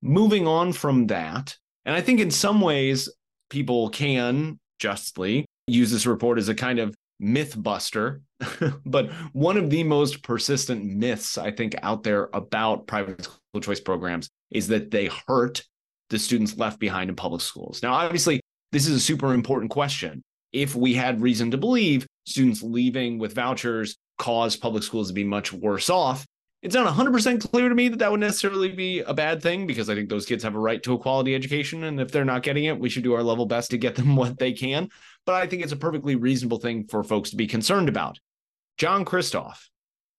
Moving 0.00 0.46
on 0.46 0.72
from 0.72 1.08
that, 1.08 1.56
and 1.84 1.96
I 1.96 2.00
think 2.00 2.20
in 2.20 2.30
some 2.30 2.60
ways 2.60 3.08
people 3.50 3.88
can 3.90 4.60
justly 4.78 5.44
use 5.66 5.90
this 5.90 6.06
report 6.06 6.38
as 6.38 6.48
a 6.48 6.54
kind 6.54 6.78
of 6.78 6.94
myth 7.20 7.60
buster, 7.60 8.22
but 8.86 9.10
one 9.32 9.56
of 9.56 9.70
the 9.70 9.82
most 9.84 10.22
persistent 10.22 10.84
myths 10.84 11.38
I 11.38 11.50
think 11.50 11.74
out 11.82 12.02
there 12.02 12.28
about 12.32 12.86
private 12.86 13.24
school 13.24 13.60
choice 13.60 13.80
programs 13.80 14.28
is 14.50 14.68
that 14.68 14.90
they 14.90 15.10
hurt 15.26 15.62
the 16.10 16.18
students 16.18 16.56
left 16.56 16.78
behind 16.78 17.10
in 17.10 17.16
public 17.16 17.42
schools. 17.42 17.82
Now, 17.82 17.94
obviously, 17.94 18.40
this 18.72 18.86
is 18.86 18.96
a 18.96 19.00
super 19.00 19.34
important 19.34 19.70
question. 19.70 20.22
If 20.52 20.74
we 20.74 20.94
had 20.94 21.20
reason 21.20 21.50
to 21.50 21.58
believe 21.58 22.06
students 22.26 22.62
leaving 22.62 23.18
with 23.18 23.34
vouchers 23.34 23.96
cause 24.18 24.56
public 24.56 24.82
schools 24.82 25.08
to 25.08 25.14
be 25.14 25.24
much 25.24 25.52
worse 25.52 25.90
off, 25.90 26.24
it's 26.60 26.74
not 26.74 26.92
100% 26.92 27.50
clear 27.52 27.68
to 27.68 27.74
me 27.74 27.88
that 27.88 28.00
that 28.00 28.10
would 28.10 28.18
necessarily 28.18 28.70
be 28.70 29.00
a 29.00 29.14
bad 29.14 29.40
thing 29.40 29.66
because 29.66 29.88
I 29.88 29.94
think 29.94 30.08
those 30.08 30.26
kids 30.26 30.42
have 30.42 30.56
a 30.56 30.58
right 30.58 30.82
to 30.82 30.94
a 30.94 30.98
quality 30.98 31.34
education. 31.34 31.84
And 31.84 32.00
if 32.00 32.10
they're 32.10 32.24
not 32.24 32.42
getting 32.42 32.64
it, 32.64 32.78
we 32.78 32.88
should 32.88 33.04
do 33.04 33.14
our 33.14 33.22
level 33.22 33.46
best 33.46 33.70
to 33.70 33.78
get 33.78 33.94
them 33.94 34.16
what 34.16 34.38
they 34.38 34.52
can. 34.52 34.88
But 35.28 35.42
I 35.42 35.46
think 35.46 35.62
it's 35.62 35.72
a 35.72 35.76
perfectly 35.76 36.16
reasonable 36.16 36.58
thing 36.58 36.86
for 36.86 37.04
folks 37.04 37.28
to 37.28 37.36
be 37.36 37.46
concerned 37.46 37.90
about. 37.90 38.18
John 38.78 39.04
Kristof, 39.04 39.58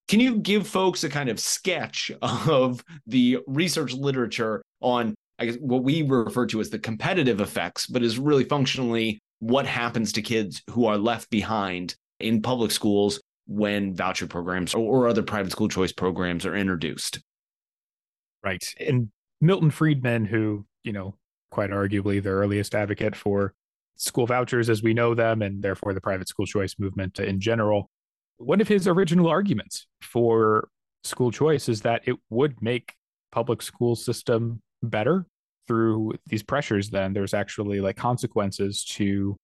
can 0.07 0.19
you 0.19 0.37
give 0.37 0.67
folks 0.67 1.03
a 1.03 1.09
kind 1.09 1.29
of 1.29 1.39
sketch 1.39 2.11
of 2.21 2.83
the 3.07 3.39
research 3.47 3.93
literature 3.93 4.61
on 4.81 5.15
I 5.39 5.47
guess 5.47 5.55
what 5.55 5.83
we 5.83 6.03
refer 6.03 6.45
to 6.45 6.59
as 6.59 6.69
the 6.69 6.77
competitive 6.77 7.41
effects, 7.41 7.87
but 7.87 8.03
is 8.03 8.19
really 8.19 8.43
functionally 8.43 9.19
what 9.39 9.65
happens 9.65 10.13
to 10.13 10.21
kids 10.21 10.61
who 10.69 10.85
are 10.85 10.97
left 10.99 11.31
behind 11.31 11.95
in 12.19 12.43
public 12.43 12.69
schools 12.69 13.19
when 13.47 13.95
voucher 13.95 14.27
programs 14.27 14.75
or, 14.75 15.07
other 15.07 15.23
private 15.23 15.51
school 15.51 15.69
choice 15.69 15.91
programs 15.91 16.45
are 16.45 16.55
introduced. 16.55 17.19
Right. 18.43 18.63
And 18.79 19.09
Milton 19.41 19.71
Friedman, 19.71 20.25
who, 20.25 20.67
you 20.83 20.93
know, 20.93 21.15
quite 21.49 21.71
arguably 21.71 22.21
the 22.21 22.29
earliest 22.29 22.75
advocate 22.75 23.15
for 23.15 23.55
school 23.99 24.25
vouchers 24.25 24.69
as 24.69 24.81
we 24.81 24.93
know 24.93 25.13
them, 25.13 25.41
and 25.41 25.61
therefore 25.61 25.93
the 25.93 26.01
private 26.01 26.27
school 26.27 26.45
choice 26.45 26.75
movement 26.79 27.19
in 27.19 27.39
general, 27.39 27.89
one 28.37 28.61
of 28.61 28.67
his 28.67 28.87
original 28.87 29.27
arguments 29.27 29.85
for 30.01 30.69
school 31.03 31.31
choice 31.31 31.69
is 31.69 31.81
that 31.81 32.01
it 32.05 32.15
would 32.29 32.61
make 32.61 32.93
public 33.31 33.61
school 33.61 33.95
system 33.95 34.61
better 34.81 35.25
through 35.67 36.13
these 36.27 36.41
pressures 36.41 36.89
then. 36.89 37.13
There's 37.13 37.33
actually 37.33 37.81
like 37.81 37.97
consequences 37.97 38.83
to 38.95 39.35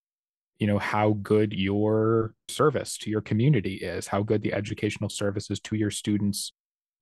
you 0.58 0.68
know 0.68 0.80
how 0.80 1.18
good 1.22 1.52
your 1.52 2.34
service 2.48 2.98
to 2.98 3.10
your 3.10 3.20
community 3.20 3.76
is 3.76 4.08
how 4.08 4.24
good 4.24 4.42
the 4.42 4.54
educational 4.54 5.10
services 5.10 5.60
to 5.60 5.76
your 5.76 5.92
students 5.92 6.54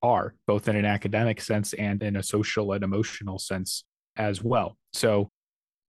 are 0.02 0.34
both 0.48 0.68
in 0.68 0.76
an 0.76 0.86
academic 0.86 1.40
sense 1.40 1.74
and 1.74 2.02
in 2.02 2.16
a 2.16 2.24
social 2.24 2.72
and 2.74 2.84
emotional 2.84 3.38
sense 3.38 3.84
as 4.18 4.44
well. 4.44 4.76
So 4.92 5.30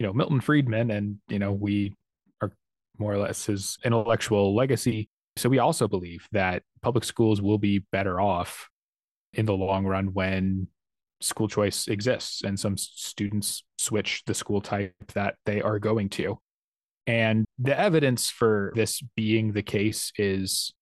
you 0.05 0.11
know 0.11 0.13
milton 0.13 0.41
friedman 0.41 0.91
and 0.91 1.17
you 1.29 1.39
know 1.39 1.51
we 1.51 1.95
are 2.43 2.53
more 2.99 3.15
or 3.15 3.19
less 3.19 3.47
his 3.47 3.79
intellectual 3.85 4.55
legacy 4.55 5.09
so 5.37 5.49
we 5.49 5.59
also 5.59 5.89
believe 5.89 6.29
that 6.33 6.63
public 6.83 7.05
schools 7.05 7.41
will 7.41 7.57
be 7.57 7.79
better 7.91 8.21
off 8.21 8.69
in 9.33 9.47
the 9.47 9.55
long 9.55 9.87
run 9.87 10.13
when 10.13 10.69
school 11.21 11.49
choice 11.49 11.89
exists 11.89 12.43
and 12.43 12.61
some 12.61 12.77
students 12.77 13.65
switch 13.79 14.23
the 14.27 14.35
school 14.35 14.61
type 14.61 14.93
that 15.15 15.35
they 15.47 15.63
are 15.63 15.79
going 15.79 16.09
to. 16.11 16.39
And 17.07 17.45
the 17.59 17.79
evidence 17.79 18.31
for 18.31 18.73
this 18.75 19.03
being 19.17 19.53
the 19.53 19.63
case 19.63 20.13
is, 20.19 20.73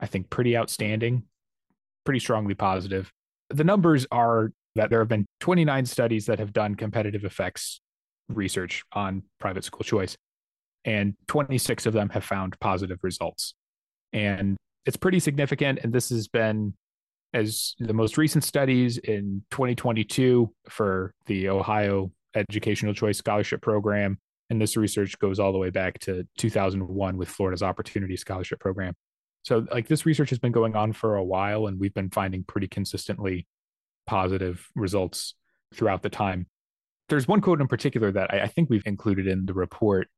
I 0.00 0.06
think, 0.06 0.30
pretty 0.30 0.56
outstanding, 0.56 1.24
pretty 2.04 2.20
strongly 2.20 2.54
positive. 2.54 3.10
The 3.50 3.64
numbers 3.64 4.06
are 4.10 4.52
that 4.74 4.90
there 4.90 4.98
have 4.98 5.08
been 5.08 5.26
29 5.40 5.86
studies 5.86 6.26
that 6.26 6.38
have 6.40 6.52
done 6.52 6.74
competitive 6.74 7.24
effects 7.24 7.80
research 8.28 8.84
on 8.92 9.22
private 9.38 9.64
school 9.64 9.84
choice, 9.84 10.16
and 10.84 11.14
26 11.28 11.86
of 11.86 11.92
them 11.92 12.08
have 12.10 12.24
found 12.24 12.58
positive 12.60 12.98
results. 13.02 13.54
And 14.12 14.56
it's 14.86 14.96
pretty 14.96 15.18
significant. 15.18 15.80
And 15.82 15.92
this 15.92 16.10
has 16.10 16.28
been 16.28 16.74
as 17.32 17.74
the 17.78 17.92
most 17.92 18.16
recent 18.16 18.44
studies 18.44 18.98
in 18.98 19.42
2022 19.50 20.52
for 20.68 21.12
the 21.26 21.48
Ohio 21.48 22.12
Educational 22.34 22.94
Choice 22.94 23.18
Scholarship 23.18 23.60
Program. 23.60 24.18
And 24.50 24.60
this 24.60 24.76
research 24.76 25.18
goes 25.18 25.40
all 25.40 25.52
the 25.52 25.58
way 25.58 25.70
back 25.70 25.98
to 26.00 26.26
2001 26.38 27.16
with 27.16 27.28
Florida's 27.28 27.62
Opportunity 27.62 28.16
Scholarship 28.16 28.60
Program. 28.60 28.94
So, 29.42 29.66
like, 29.70 29.88
this 29.88 30.06
research 30.06 30.30
has 30.30 30.38
been 30.38 30.52
going 30.52 30.74
on 30.74 30.92
for 30.92 31.16
a 31.16 31.24
while, 31.24 31.66
and 31.66 31.78
we've 31.78 31.92
been 31.92 32.10
finding 32.10 32.44
pretty 32.44 32.68
consistently 32.68 33.46
positive 34.06 34.68
results 34.74 35.34
throughout 35.74 36.02
the 36.02 36.08
time. 36.08 36.46
There's 37.08 37.28
one 37.28 37.40
quote 37.40 37.60
in 37.60 37.68
particular 37.68 38.10
that 38.12 38.32
I, 38.32 38.40
I 38.42 38.46
think 38.48 38.70
we've 38.70 38.86
included 38.86 39.26
in 39.26 39.46
the 39.46 39.54
report 39.54 40.08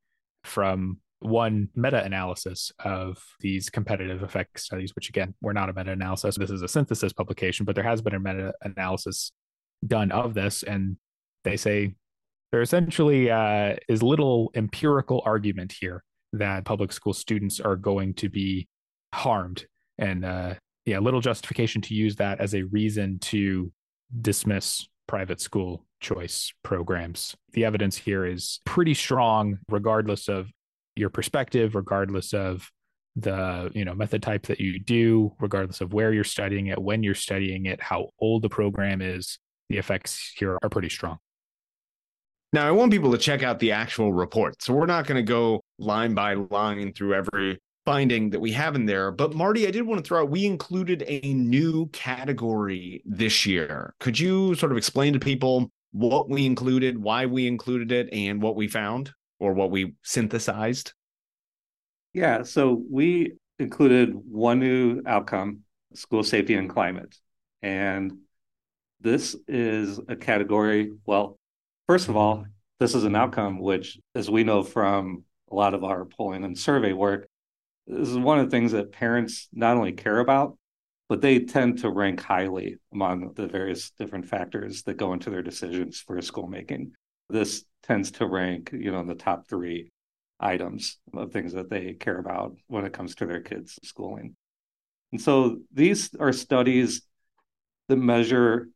from 0.43 0.99
one 1.19 1.69
meta 1.75 2.03
analysis 2.03 2.71
of 2.79 3.17
these 3.39 3.69
competitive 3.69 4.23
effect 4.23 4.59
studies, 4.59 4.95
which 4.95 5.09
again, 5.09 5.33
we're 5.41 5.53
not 5.53 5.69
a 5.69 5.73
meta 5.73 5.91
analysis. 5.91 6.37
This 6.37 6.51
is 6.51 6.61
a 6.61 6.67
synthesis 6.67 7.13
publication, 7.13 7.65
but 7.65 7.75
there 7.75 7.83
has 7.83 8.01
been 8.01 8.13
a 8.13 8.19
meta 8.19 8.53
analysis 8.61 9.31
done 9.85 10.11
of 10.11 10.33
this. 10.33 10.63
And 10.63 10.97
they 11.43 11.57
say 11.57 11.95
there 12.51 12.61
essentially 12.61 13.31
uh, 13.31 13.75
is 13.89 14.03
little 14.03 14.51
empirical 14.55 15.21
argument 15.25 15.73
here 15.79 16.03
that 16.33 16.65
public 16.65 16.91
school 16.91 17.13
students 17.13 17.59
are 17.59 17.75
going 17.75 18.13
to 18.15 18.29
be 18.29 18.67
harmed. 19.13 19.65
And 19.97 20.23
uh, 20.23 20.53
yeah, 20.85 20.99
little 20.99 21.21
justification 21.21 21.81
to 21.83 21.95
use 21.95 22.15
that 22.17 22.39
as 22.39 22.53
a 22.53 22.63
reason 22.63 23.19
to 23.19 23.71
dismiss 24.21 24.87
private 25.07 25.41
school 25.41 25.86
choice 25.99 26.53
programs. 26.63 27.35
The 27.53 27.65
evidence 27.65 27.97
here 27.97 28.25
is 28.25 28.59
pretty 28.65 28.93
strong, 28.93 29.59
regardless 29.69 30.27
of 30.27 30.49
your 30.95 31.09
perspective, 31.09 31.75
regardless 31.75 32.33
of 32.33 32.69
the 33.15 33.71
you 33.73 33.83
know 33.83 33.95
method 33.95 34.21
type 34.21 34.45
that 34.47 34.59
you 34.59 34.79
do, 34.79 35.33
regardless 35.39 35.81
of 35.81 35.93
where 35.93 36.13
you're 36.13 36.23
studying 36.23 36.67
it, 36.67 36.81
when 36.81 37.03
you're 37.03 37.15
studying 37.15 37.65
it, 37.65 37.81
how 37.81 38.09
old 38.19 38.43
the 38.43 38.49
program 38.49 39.01
is. 39.01 39.39
The 39.69 39.77
effects 39.77 40.33
here 40.37 40.57
are 40.63 40.69
pretty 40.69 40.87
strong. 40.87 41.17
Now, 42.53 42.65
I 42.65 42.71
want 42.71 42.91
people 42.91 43.11
to 43.11 43.17
check 43.17 43.43
out 43.43 43.59
the 43.59 43.73
actual 43.73 44.13
report. 44.13 44.61
So 44.61 44.73
we're 44.73 44.85
not 44.85 45.05
going 45.05 45.17
to 45.17 45.29
go 45.29 45.61
line 45.77 46.13
by 46.13 46.35
line 46.35 46.93
through 46.93 47.13
every 47.15 47.59
finding 47.85 48.29
that 48.29 48.39
we 48.39 48.51
have 48.51 48.75
in 48.75 48.85
there. 48.85 49.11
But 49.11 49.33
Marty, 49.33 49.67
I 49.67 49.71
did 49.71 49.83
want 49.83 50.03
to 50.03 50.07
throw 50.07 50.21
out 50.21 50.29
we 50.29 50.45
included 50.45 51.03
a 51.07 51.33
new 51.33 51.87
category 51.87 53.01
this 53.05 53.45
year. 53.45 53.93
Could 53.99 54.19
you 54.19 54.55
sort 54.55 54.71
of 54.71 54.77
explain 54.77 55.13
to 55.13 55.19
people 55.19 55.69
what 55.97 56.29
we 56.29 56.45
included, 56.45 56.97
why 56.97 57.25
we 57.25 57.47
included 57.47 57.91
it, 57.91 58.09
and 58.13 58.41
what 58.41 58.55
we 58.55 58.67
found? 58.67 59.11
or 59.39 59.53
what 59.53 59.71
we 59.71 59.93
synthesized? 60.03 60.93
Yeah, 62.13 62.43
so 62.43 62.81
we 62.89 63.33
included 63.59 64.13
one 64.13 64.59
new 64.59 65.01
outcome 65.05 65.61
school 65.93 66.23
safety 66.23 66.55
and 66.55 66.69
climate. 66.69 67.15
And 67.61 68.19
this 69.01 69.35
is 69.47 69.99
a 70.07 70.15
category, 70.15 70.91
well, 71.05 71.37
first 71.87 72.09
of 72.09 72.15
all, 72.15 72.45
this 72.79 72.95
is 72.95 73.03
an 73.03 73.15
outcome 73.15 73.59
which, 73.59 73.99
as 74.15 74.29
we 74.29 74.43
know 74.43 74.63
from 74.63 75.23
a 75.51 75.55
lot 75.55 75.73
of 75.73 75.83
our 75.83 76.05
polling 76.05 76.43
and 76.43 76.57
survey 76.57 76.93
work, 76.93 77.27
this 77.85 78.09
is 78.09 78.17
one 78.17 78.39
of 78.39 78.45
the 78.45 78.51
things 78.51 78.73
that 78.73 78.91
parents 78.91 79.47
not 79.53 79.77
only 79.77 79.93
care 79.93 80.19
about, 80.19 80.57
but 81.09 81.21
they 81.21 81.39
tend 81.39 81.79
to 81.79 81.89
rank 81.89 82.21
highly 82.21 82.77
among 82.93 83.33
the 83.33 83.47
various 83.47 83.91
different 83.91 84.27
factors 84.27 84.83
that 84.83 84.97
go 84.97 85.13
into 85.13 85.29
their 85.29 85.41
decisions 85.41 85.99
for 85.99 86.21
school 86.21 86.47
making. 86.47 86.91
This 87.29 87.63
tends 87.83 88.11
to 88.11 88.27
rank, 88.27 88.71
you 88.73 88.91
know, 88.91 88.99
in 88.99 89.07
the 89.07 89.15
top 89.15 89.47
three 89.47 89.89
items 90.39 90.97
of 91.13 91.31
things 91.31 91.53
that 91.53 91.69
they 91.69 91.93
care 91.93 92.19
about 92.19 92.55
when 92.67 92.85
it 92.85 92.93
comes 92.93 93.15
to 93.15 93.25
their 93.25 93.41
kids' 93.41 93.79
schooling. 93.83 94.35
And 95.11 95.21
so 95.21 95.59
these 95.73 96.13
are 96.19 96.33
studies 96.33 97.01
that 97.87 97.95
measure 97.95 98.67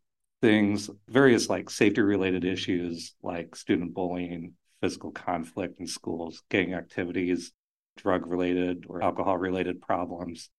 things, 0.42 0.90
various 1.08 1.50
like 1.50 1.70
safety 1.70 2.02
related 2.02 2.46
issues 2.46 3.14
like 3.22 3.56
student 3.56 3.94
bullying, 3.94 4.54
physical 4.82 5.12
conflict 5.12 5.80
in 5.80 5.88
schools, 5.88 6.42
gang 6.50 6.74
activities, 6.74 7.52
drug 7.98 8.26
related 8.26 8.86
or 8.88 9.04
alcohol 9.04 9.38
related 9.38 9.82
problems, 9.82 10.50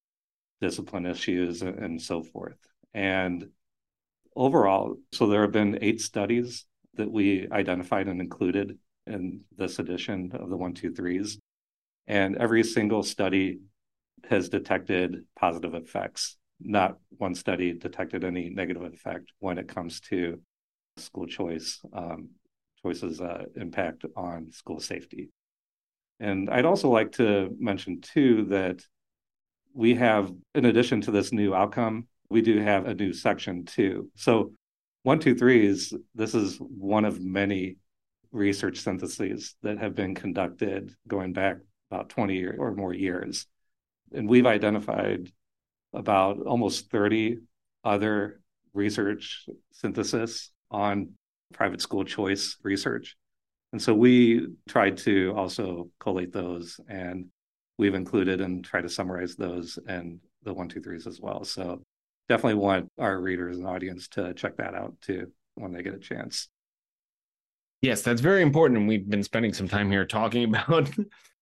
discipline 0.63 1.07
issues, 1.07 1.61
and 1.61 2.01
so 2.01 2.23
forth. 2.23 2.57
And 2.95 3.49
overall, 4.35 4.97
so 5.13 5.27
there 5.27 5.43
have 5.43 5.53
been 5.53 5.81
eight 5.83 6.01
studies 6.01 6.65
that 6.95 7.11
we 7.11 7.49
identified 7.51 8.07
and 8.09 8.21
included 8.21 8.79
in 9.07 9.45
this 9.59 9.79
edition 9.79 10.31
of 10.33 10.49
the 10.49 10.57
one, 10.57 10.73
two, 10.73 10.93
threes. 10.95 11.39
And 12.07 12.37
every 12.37 12.63
single 12.63 13.03
study 13.03 13.59
has 14.31 14.49
detected 14.49 15.25
positive 15.37 15.75
effects. 15.75 16.37
Not 16.61 16.97
one 17.19 17.35
study 17.35 17.73
detected 17.73 18.23
any 18.25 18.49
negative 18.51 18.85
effect 18.85 19.33
when 19.41 19.59
it 19.59 19.69
comes 19.69 20.01
to 20.11 20.41
school 20.97 21.27
choice, 21.27 21.81
um, 21.93 22.29
choices 22.83 23.21
uh, 23.21 23.45
impact 23.57 24.05
on 24.17 24.53
school 24.53 24.81
safety. 24.81 25.31
And 26.21 26.49
I'd 26.51 26.65
also 26.65 26.89
like 26.89 27.13
to 27.13 27.51
mention, 27.59 28.01
too, 28.01 28.45
that 28.51 28.85
we 29.75 29.95
have, 29.95 30.33
in 30.55 30.67
addition 30.67 31.01
to 31.03 31.11
this 31.11 31.33
new 31.33 31.55
outcome, 31.55 32.07
we 32.29 32.43
do 32.43 32.61
have 32.61 32.87
a 32.87 32.95
new 32.95 33.13
section 33.13 33.65
too. 33.65 34.11
So 34.17 34.53
one, 35.03 35.19
two, 35.19 35.35
three 35.35 35.67
is 35.67 35.93
this 36.15 36.35
is 36.35 36.57
one 36.59 37.05
of 37.05 37.21
many 37.21 37.77
research 38.31 38.79
syntheses 38.81 39.55
that 39.63 39.79
have 39.79 39.95
been 39.95 40.15
conducted 40.15 40.95
going 41.07 41.33
back 41.33 41.57
about 41.91 42.09
20 42.09 42.47
or 42.47 42.75
more 42.75 42.95
years. 42.95 43.47
And 44.13 44.29
we've 44.29 44.47
identified 44.47 45.31
about 45.93 46.39
almost 46.41 46.91
30 46.91 47.39
other 47.85 48.41
research 48.73 49.47
synthesis 49.73 50.51
on 50.71 51.11
private 51.53 51.83
school 51.83 52.05
choice 52.05 52.57
research. 52.63 53.17
And 53.73 53.83
so 53.83 53.95
we 53.95 54.47
tried 54.69 54.99
to 54.99 55.35
also 55.37 55.91
collate 55.99 56.33
those 56.33 56.79
and 56.89 57.27
we've 57.83 57.95
included 57.95 58.41
and 58.41 58.65
try 58.65 58.81
to 58.81 58.89
summarize 58.89 59.35
those 59.35 59.77
and 59.89 60.21
the 60.45 60.55
one, 60.55 60.69
two, 60.69 60.81
threes 60.81 61.09
as 61.09 61.21
well. 61.21 61.43
So 61.43 61.83
definitely 62.29 62.61
want 62.63 62.89
our 62.97 63.21
readers 63.21 63.59
and 63.59 63.67
audience 63.67 64.07
to 64.09 64.33
check 64.35 64.57
that 64.59 64.75
out 64.75 64.95
too 65.01 65.33
when 65.57 65.73
they 65.73 65.83
get 65.83 65.95
a 65.95 65.99
chance. 65.99 66.49
Yes, 67.81 68.03
that's 68.03 68.21
very 68.21 68.41
important. 68.43 68.79
And 68.79 68.89
we've 68.89 69.09
been 69.09 69.25
spending 69.25 69.53
some 69.53 69.67
time 69.67 69.91
here 69.91 70.07
talking 70.07 70.45
about 70.55 70.89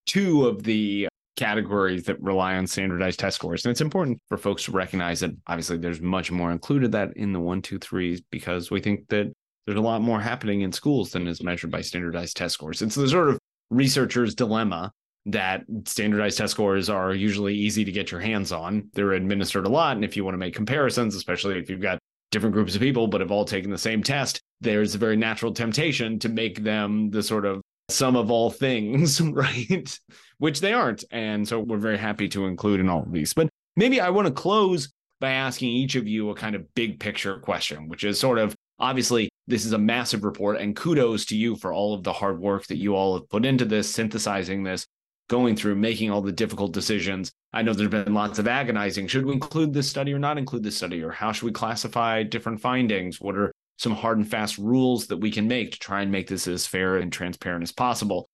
two 0.07 0.47
of 0.47 0.63
the 0.63 1.07
categories 1.37 2.05
that 2.05 2.19
rely 2.21 2.55
on 2.55 2.65
standardized 2.65 3.19
test 3.19 3.35
scores. 3.35 3.63
And 3.63 3.71
it's 3.71 3.81
important 3.81 4.19
for 4.27 4.37
folks 4.37 4.65
to 4.65 4.71
recognize 4.71 5.19
that 5.19 5.31
obviously 5.45 5.77
there's 5.77 6.01
much 6.01 6.31
more 6.31 6.51
included 6.51 6.91
that 6.93 7.15
in 7.15 7.33
the 7.33 7.39
one, 7.39 7.61
two, 7.61 7.77
threes, 7.77 8.19
because 8.31 8.71
we 8.71 8.81
think 8.81 9.07
that 9.09 9.31
there's 9.67 9.77
a 9.77 9.81
lot 9.81 10.01
more 10.01 10.19
happening 10.19 10.61
in 10.61 10.71
schools 10.71 11.11
than 11.11 11.27
is 11.27 11.43
measured 11.43 11.69
by 11.69 11.81
standardized 11.81 12.35
test 12.35 12.55
scores. 12.55 12.81
It's 12.81 12.95
the 12.95 13.07
sort 13.07 13.29
of 13.29 13.37
researcher's 13.69 14.33
dilemma 14.33 14.91
that 15.27 15.63
standardized 15.85 16.37
test 16.37 16.51
scores 16.51 16.89
are 16.89 17.13
usually 17.13 17.55
easy 17.55 17.85
to 17.85 17.91
get 17.91 18.11
your 18.11 18.19
hands 18.19 18.51
on. 18.51 18.89
They're 18.93 19.13
administered 19.13 19.65
a 19.65 19.69
lot. 19.69 19.95
And 19.95 20.05
if 20.05 20.17
you 20.17 20.23
want 20.23 20.33
to 20.33 20.39
make 20.39 20.55
comparisons, 20.55 21.15
especially 21.15 21.59
if 21.59 21.69
you've 21.69 21.81
got 21.81 21.99
different 22.31 22.53
groups 22.53 22.75
of 22.75 22.81
people 22.81 23.07
but 23.07 23.21
have 23.21 23.31
all 23.31 23.45
taken 23.45 23.69
the 23.69 23.77
same 23.77 24.01
test, 24.01 24.41
there's 24.61 24.95
a 24.95 24.97
very 24.97 25.17
natural 25.17 25.53
temptation 25.53 26.17
to 26.19 26.29
make 26.29 26.63
them 26.63 27.11
the 27.11 27.21
sort 27.21 27.45
of 27.45 27.61
sum 27.89 28.15
of 28.15 28.31
all 28.31 28.49
things, 28.49 29.21
right? 29.21 29.99
Which 30.39 30.59
they 30.61 30.73
aren't. 30.73 31.03
And 31.11 31.47
so 31.47 31.59
we're 31.59 31.77
very 31.77 31.97
happy 31.97 32.27
to 32.29 32.47
include 32.47 32.79
in 32.79 32.89
all 32.89 33.03
of 33.03 33.11
these. 33.11 33.33
But 33.33 33.49
maybe 33.75 34.01
I 34.01 34.09
want 34.09 34.27
to 34.27 34.33
close 34.33 34.91
by 35.19 35.31
asking 35.31 35.69
each 35.69 35.95
of 35.95 36.07
you 36.07 36.31
a 36.31 36.35
kind 36.35 36.55
of 36.55 36.73
big 36.73 36.99
picture 36.99 37.37
question, 37.39 37.87
which 37.87 38.03
is 38.03 38.19
sort 38.19 38.39
of 38.39 38.55
obviously 38.79 39.29
this 39.47 39.65
is 39.65 39.73
a 39.73 39.77
massive 39.77 40.23
report 40.23 40.59
and 40.59 40.75
kudos 40.75 41.25
to 41.25 41.37
you 41.37 41.55
for 41.55 41.71
all 41.71 41.93
of 41.93 42.03
the 42.03 42.11
hard 42.11 42.39
work 42.39 42.65
that 42.67 42.77
you 42.77 42.95
all 42.95 43.13
have 43.13 43.29
put 43.29 43.45
into 43.45 43.65
this, 43.65 43.89
synthesizing 43.89 44.63
this, 44.63 44.87
going 45.31 45.55
through, 45.55 45.75
making 45.75 46.11
all 46.11 46.21
the 46.21 46.31
difficult 46.31 46.73
decisions. 46.73 47.31
I 47.53 47.63
know 47.63 47.73
there's 47.73 47.89
been 47.89 48.13
lots 48.13 48.37
of 48.37 48.47
agonizing. 48.47 49.07
Should 49.07 49.25
we 49.25 49.33
include 49.33 49.73
this 49.73 49.89
study 49.89 50.13
or 50.13 50.19
not 50.19 50.37
include 50.37 50.61
this 50.61 50.77
study? 50.77 51.01
Or 51.01 51.09
how 51.09 51.31
should 51.31 51.45
we 51.45 51.51
classify 51.51 52.21
different 52.21 52.61
findings? 52.61 53.19
What 53.19 53.35
are 53.35 53.51
some 53.81 53.95
hard 53.95 54.19
and 54.19 54.29
fast 54.29 54.59
rules 54.59 55.07
that 55.07 55.17
we 55.17 55.31
can 55.31 55.47
make 55.47 55.71
to 55.71 55.79
try 55.79 56.03
and 56.03 56.11
make 56.11 56.27
this 56.27 56.47
as 56.47 56.67
fair 56.67 56.97
and 56.97 57.11
transparent 57.11 57.63
as 57.63 57.71
possible. 57.71 58.29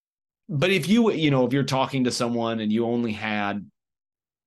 But 0.49 0.71
if 0.71 0.89
you, 0.89 1.11
you 1.11 1.31
know, 1.31 1.45
if 1.45 1.53
you're 1.53 1.63
talking 1.63 2.03
to 2.03 2.11
someone 2.11 2.59
and 2.59 2.71
you 2.71 2.85
only 2.85 3.13
had, 3.13 3.65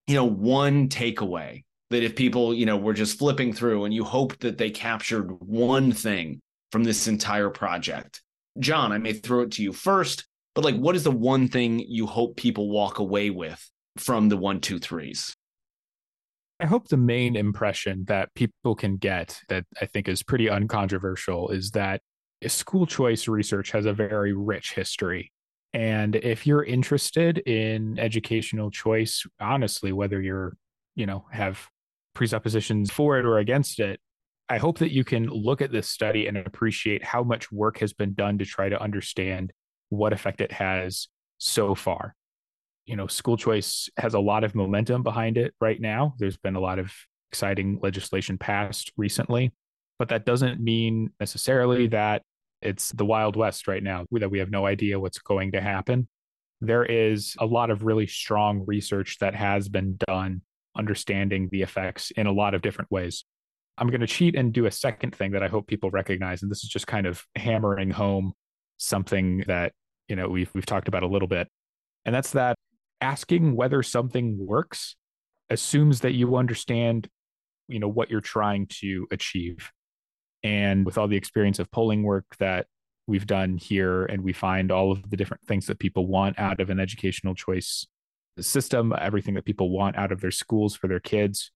you 0.06 0.14
know, 0.14 0.26
one 0.26 0.88
takeaway 0.88 1.64
that 1.88 2.02
if 2.02 2.16
people, 2.16 2.52
you 2.52 2.66
know, 2.66 2.76
were 2.76 2.92
just 2.92 3.18
flipping 3.18 3.54
through 3.54 3.84
and 3.84 3.94
you 3.94 4.04
hoped 4.04 4.40
that 4.40 4.58
they 4.58 4.70
captured 4.70 5.30
one 5.40 5.90
thing 5.90 6.40
from 6.70 6.84
this 6.84 7.08
entire 7.08 7.50
project. 7.50 8.20
John, 8.58 8.92
I 8.92 8.98
may 8.98 9.14
throw 9.14 9.40
it 9.40 9.52
to 9.52 9.62
you 9.62 9.72
first, 9.72 10.26
but 10.54 10.64
like, 10.64 10.76
what 10.76 10.96
is 10.96 11.04
the 11.04 11.10
one 11.10 11.48
thing 11.48 11.78
you 11.78 12.06
hope 12.06 12.36
people 12.36 12.70
walk 12.70 12.98
away 12.98 13.30
with 13.30 13.70
from 13.96 14.28
the 14.28 14.36
one, 14.36 14.60
two, 14.60 14.78
threes? 14.78 15.34
I 16.58 16.66
hope 16.66 16.88
the 16.88 16.96
main 16.96 17.36
impression 17.36 18.04
that 18.08 18.34
people 18.34 18.74
can 18.74 18.96
get 18.96 19.40
that 19.48 19.64
I 19.80 19.86
think 19.86 20.08
is 20.08 20.22
pretty 20.22 20.50
uncontroversial 20.50 21.48
is 21.50 21.70
that 21.70 22.02
school 22.46 22.86
choice 22.86 23.28
research 23.28 23.70
has 23.70 23.86
a 23.86 23.92
very 23.92 24.32
rich 24.32 24.74
history. 24.74 25.32
And 25.72 26.16
if 26.16 26.46
you're 26.46 26.64
interested 26.64 27.38
in 27.38 27.98
educational 27.98 28.70
choice, 28.70 29.24
honestly, 29.40 29.92
whether 29.92 30.20
you're, 30.20 30.56
you 30.96 31.06
know, 31.06 31.24
have 31.30 31.66
presuppositions 32.14 32.90
for 32.90 33.18
it 33.18 33.24
or 33.24 33.38
against 33.38 33.80
it, 33.80 34.00
I 34.48 34.58
hope 34.58 34.78
that 34.78 34.92
you 34.92 35.04
can 35.04 35.28
look 35.28 35.62
at 35.62 35.70
this 35.70 35.88
study 35.88 36.26
and 36.26 36.36
appreciate 36.36 37.04
how 37.04 37.22
much 37.22 37.52
work 37.52 37.78
has 37.78 37.92
been 37.92 38.14
done 38.14 38.38
to 38.38 38.44
try 38.44 38.68
to 38.68 38.82
understand 38.82 39.52
what 39.90 40.12
effect 40.12 40.40
it 40.40 40.52
has 40.52 41.08
so 41.38 41.74
far 41.74 42.14
you 42.90 42.96
know, 42.96 43.06
school 43.06 43.36
choice 43.36 43.88
has 43.98 44.14
a 44.14 44.18
lot 44.18 44.42
of 44.42 44.56
momentum 44.56 45.04
behind 45.04 45.38
it 45.38 45.54
right 45.60 45.80
now. 45.80 46.12
There's 46.18 46.36
been 46.36 46.56
a 46.56 46.60
lot 46.60 46.80
of 46.80 46.92
exciting 47.30 47.78
legislation 47.80 48.36
passed 48.36 48.90
recently, 48.96 49.52
but 49.96 50.08
that 50.08 50.24
doesn't 50.24 50.60
mean 50.60 51.10
necessarily 51.20 51.86
that 51.86 52.22
it's 52.62 52.90
the 52.90 53.04
Wild 53.04 53.36
West 53.36 53.68
right 53.68 53.82
now, 53.82 54.06
that 54.10 54.32
we 54.32 54.40
have 54.40 54.50
no 54.50 54.66
idea 54.66 54.98
what's 54.98 55.20
going 55.20 55.52
to 55.52 55.60
happen. 55.60 56.08
There 56.60 56.84
is 56.84 57.36
a 57.38 57.46
lot 57.46 57.70
of 57.70 57.84
really 57.84 58.08
strong 58.08 58.64
research 58.66 59.18
that 59.20 59.36
has 59.36 59.68
been 59.68 59.96
done 60.08 60.42
understanding 60.76 61.48
the 61.52 61.62
effects 61.62 62.10
in 62.10 62.26
a 62.26 62.32
lot 62.32 62.54
of 62.54 62.60
different 62.60 62.90
ways. 62.90 63.24
I'm 63.78 63.88
going 63.88 64.00
to 64.00 64.06
cheat 64.08 64.34
and 64.34 64.52
do 64.52 64.66
a 64.66 64.70
second 64.72 65.14
thing 65.14 65.30
that 65.30 65.44
I 65.44 65.48
hope 65.48 65.68
people 65.68 65.92
recognize. 65.92 66.42
And 66.42 66.50
this 66.50 66.64
is 66.64 66.68
just 66.68 66.88
kind 66.88 67.06
of 67.06 67.24
hammering 67.36 67.90
home 67.90 68.32
something 68.78 69.44
that, 69.46 69.74
you 70.10 70.16
know, 70.16 70.28
we've, 70.28 70.50
we've 70.54 70.66
talked 70.66 70.88
about 70.88 71.04
a 71.04 71.06
little 71.06 71.28
bit. 71.28 71.48
And 72.04 72.14
that's 72.14 72.32
that 72.32 72.56
asking 73.00 73.56
whether 73.56 73.82
something 73.82 74.44
works 74.44 74.96
assumes 75.48 76.00
that 76.00 76.12
you 76.12 76.36
understand 76.36 77.08
you 77.68 77.78
know 77.78 77.88
what 77.88 78.10
you're 78.10 78.20
trying 78.20 78.66
to 78.66 79.06
achieve 79.10 79.70
and 80.42 80.84
with 80.84 80.98
all 80.98 81.08
the 81.08 81.16
experience 81.16 81.58
of 81.58 81.70
polling 81.70 82.02
work 82.02 82.24
that 82.38 82.66
we've 83.06 83.26
done 83.26 83.56
here 83.56 84.04
and 84.04 84.22
we 84.22 84.32
find 84.32 84.70
all 84.70 84.92
of 84.92 85.08
the 85.08 85.16
different 85.16 85.42
things 85.46 85.66
that 85.66 85.78
people 85.78 86.06
want 86.06 86.38
out 86.38 86.60
of 86.60 86.68
an 86.70 86.80
educational 86.80 87.34
choice 87.34 87.86
system 88.38 88.92
everything 88.98 89.34
that 89.34 89.44
people 89.44 89.70
want 89.70 89.96
out 89.96 90.12
of 90.12 90.20
their 90.20 90.30
schools 90.30 90.74
for 90.74 90.88
their 90.88 91.00
kids 91.00 91.50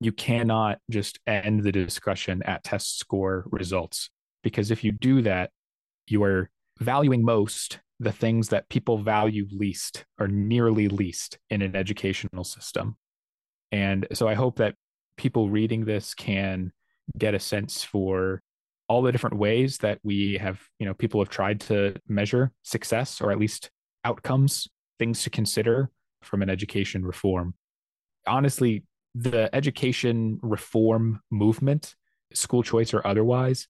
you 0.00 0.12
cannot 0.12 0.78
just 0.90 1.18
end 1.26 1.62
the 1.62 1.72
discussion 1.72 2.42
at 2.44 2.64
test 2.64 2.98
score 2.98 3.44
results 3.50 4.10
because 4.42 4.70
if 4.70 4.82
you 4.84 4.92
do 4.92 5.22
that 5.22 5.50
you 6.06 6.22
are 6.22 6.50
valuing 6.82 7.24
most 7.24 7.80
the 8.00 8.12
things 8.12 8.48
that 8.48 8.68
people 8.68 8.98
value 8.98 9.46
least 9.52 10.04
or 10.18 10.28
nearly 10.28 10.88
least 10.88 11.38
in 11.50 11.62
an 11.62 11.76
educational 11.76 12.44
system. 12.44 12.96
And 13.70 14.06
so 14.12 14.28
I 14.28 14.34
hope 14.34 14.56
that 14.56 14.74
people 15.16 15.48
reading 15.48 15.84
this 15.84 16.14
can 16.14 16.72
get 17.16 17.34
a 17.34 17.38
sense 17.38 17.84
for 17.84 18.42
all 18.88 19.02
the 19.02 19.12
different 19.12 19.36
ways 19.36 19.78
that 19.78 19.98
we 20.02 20.36
have, 20.38 20.60
you 20.78 20.86
know, 20.86 20.94
people 20.94 21.20
have 21.20 21.28
tried 21.28 21.60
to 21.60 21.94
measure 22.08 22.52
success 22.62 23.20
or 23.20 23.30
at 23.30 23.38
least 23.38 23.70
outcomes, 24.04 24.68
things 24.98 25.22
to 25.22 25.30
consider 25.30 25.90
from 26.22 26.42
an 26.42 26.50
education 26.50 27.04
reform. 27.04 27.54
Honestly, 28.26 28.84
the 29.14 29.54
education 29.54 30.38
reform 30.42 31.20
movement, 31.30 31.94
school 32.34 32.62
choice 32.62 32.92
or 32.92 33.06
otherwise, 33.06 33.68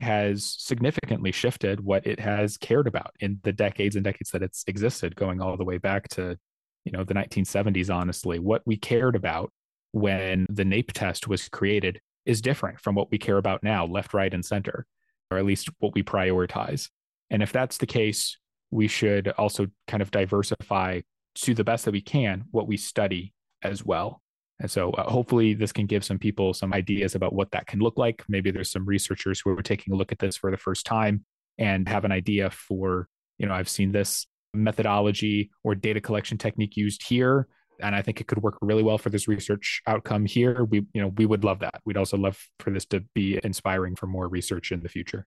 has 0.00 0.56
significantly 0.58 1.32
shifted 1.32 1.80
what 1.80 2.06
it 2.06 2.18
has 2.18 2.56
cared 2.56 2.86
about 2.86 3.12
in 3.20 3.38
the 3.44 3.52
decades 3.52 3.94
and 3.94 4.04
decades 4.04 4.30
that 4.30 4.42
it's 4.42 4.64
existed, 4.66 5.14
going 5.14 5.40
all 5.40 5.56
the 5.56 5.64
way 5.64 5.78
back 5.78 6.08
to, 6.08 6.36
you 6.84 6.92
know, 6.92 7.04
the 7.04 7.14
1970s, 7.14 7.94
honestly. 7.94 8.38
What 8.38 8.62
we 8.66 8.76
cared 8.76 9.14
about 9.14 9.52
when 9.92 10.46
the 10.48 10.64
NAEP 10.64 10.92
test 10.92 11.28
was 11.28 11.48
created 11.48 12.00
is 12.24 12.40
different 12.40 12.80
from 12.80 12.94
what 12.94 13.10
we 13.10 13.18
care 13.18 13.38
about 13.38 13.62
now, 13.62 13.84
left, 13.86 14.14
right, 14.14 14.32
and 14.32 14.44
center, 14.44 14.86
or 15.30 15.38
at 15.38 15.44
least 15.44 15.68
what 15.78 15.94
we 15.94 16.02
prioritize. 16.02 16.88
And 17.30 17.42
if 17.42 17.52
that's 17.52 17.78
the 17.78 17.86
case, 17.86 18.38
we 18.70 18.88
should 18.88 19.28
also 19.28 19.66
kind 19.86 20.02
of 20.02 20.10
diversify 20.10 21.02
to 21.34 21.54
the 21.54 21.64
best 21.64 21.84
that 21.84 21.92
we 21.92 22.00
can 22.00 22.44
what 22.50 22.66
we 22.66 22.76
study 22.76 23.32
as 23.62 23.84
well. 23.84 24.21
And 24.62 24.70
so 24.70 24.90
uh, 24.92 25.10
hopefully 25.10 25.54
this 25.54 25.72
can 25.72 25.86
give 25.86 26.04
some 26.04 26.20
people 26.20 26.54
some 26.54 26.72
ideas 26.72 27.16
about 27.16 27.34
what 27.34 27.50
that 27.50 27.66
can 27.66 27.80
look 27.80 27.98
like. 27.98 28.22
Maybe 28.28 28.52
there's 28.52 28.70
some 28.70 28.86
researchers 28.86 29.40
who 29.40 29.50
are 29.50 29.60
taking 29.60 29.92
a 29.92 29.96
look 29.96 30.12
at 30.12 30.20
this 30.20 30.36
for 30.36 30.52
the 30.52 30.56
first 30.56 30.86
time 30.86 31.24
and 31.58 31.88
have 31.88 32.04
an 32.04 32.12
idea 32.12 32.48
for, 32.48 33.08
you 33.38 33.46
know, 33.46 33.54
I've 33.54 33.68
seen 33.68 33.90
this 33.90 34.26
methodology 34.54 35.50
or 35.64 35.74
data 35.74 36.00
collection 36.00 36.38
technique 36.38 36.76
used 36.76 37.02
here 37.02 37.48
and 37.80 37.96
I 37.96 38.02
think 38.02 38.20
it 38.20 38.28
could 38.28 38.40
work 38.40 38.56
really 38.60 38.84
well 38.84 38.98
for 38.98 39.10
this 39.10 39.26
research 39.26 39.82
outcome 39.88 40.26
here. 40.26 40.64
We, 40.64 40.86
you 40.92 41.02
know, 41.02 41.08
we 41.08 41.26
would 41.26 41.42
love 41.42 41.58
that. 41.60 41.80
We'd 41.84 41.96
also 41.96 42.16
love 42.16 42.38
for 42.60 42.70
this 42.70 42.84
to 42.86 43.00
be 43.14 43.40
inspiring 43.42 43.96
for 43.96 44.06
more 44.06 44.28
research 44.28 44.70
in 44.70 44.82
the 44.82 44.88
future. 44.88 45.26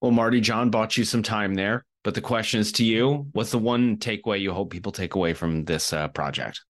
Well, 0.00 0.12
Marty, 0.12 0.40
John 0.40 0.70
bought 0.70 0.96
you 0.96 1.04
some 1.04 1.24
time 1.24 1.54
there, 1.54 1.84
but 2.04 2.14
the 2.14 2.20
question 2.20 2.60
is 2.60 2.70
to 2.72 2.84
you: 2.84 3.26
What's 3.32 3.50
the 3.50 3.58
one 3.58 3.96
takeaway 3.96 4.40
you 4.40 4.52
hope 4.52 4.70
people 4.70 4.92
take 4.92 5.14
away 5.14 5.34
from 5.34 5.64
this 5.64 5.92
uh, 5.92 6.08
project? 6.08 6.60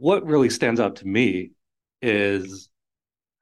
What 0.00 0.24
really 0.24 0.48
stands 0.48 0.80
out 0.80 0.96
to 0.96 1.06
me 1.06 1.50
is 2.00 2.70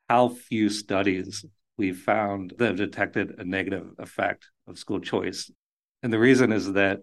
how 0.08 0.28
few 0.28 0.68
studies 0.68 1.44
we've 1.76 2.00
found 2.00 2.52
that 2.58 2.66
have 2.66 2.76
detected 2.76 3.36
a 3.38 3.44
negative 3.44 3.92
effect 4.00 4.48
of 4.66 4.76
school 4.76 4.98
choice. 4.98 5.52
And 6.02 6.12
the 6.12 6.18
reason 6.18 6.50
is 6.50 6.72
that 6.72 7.02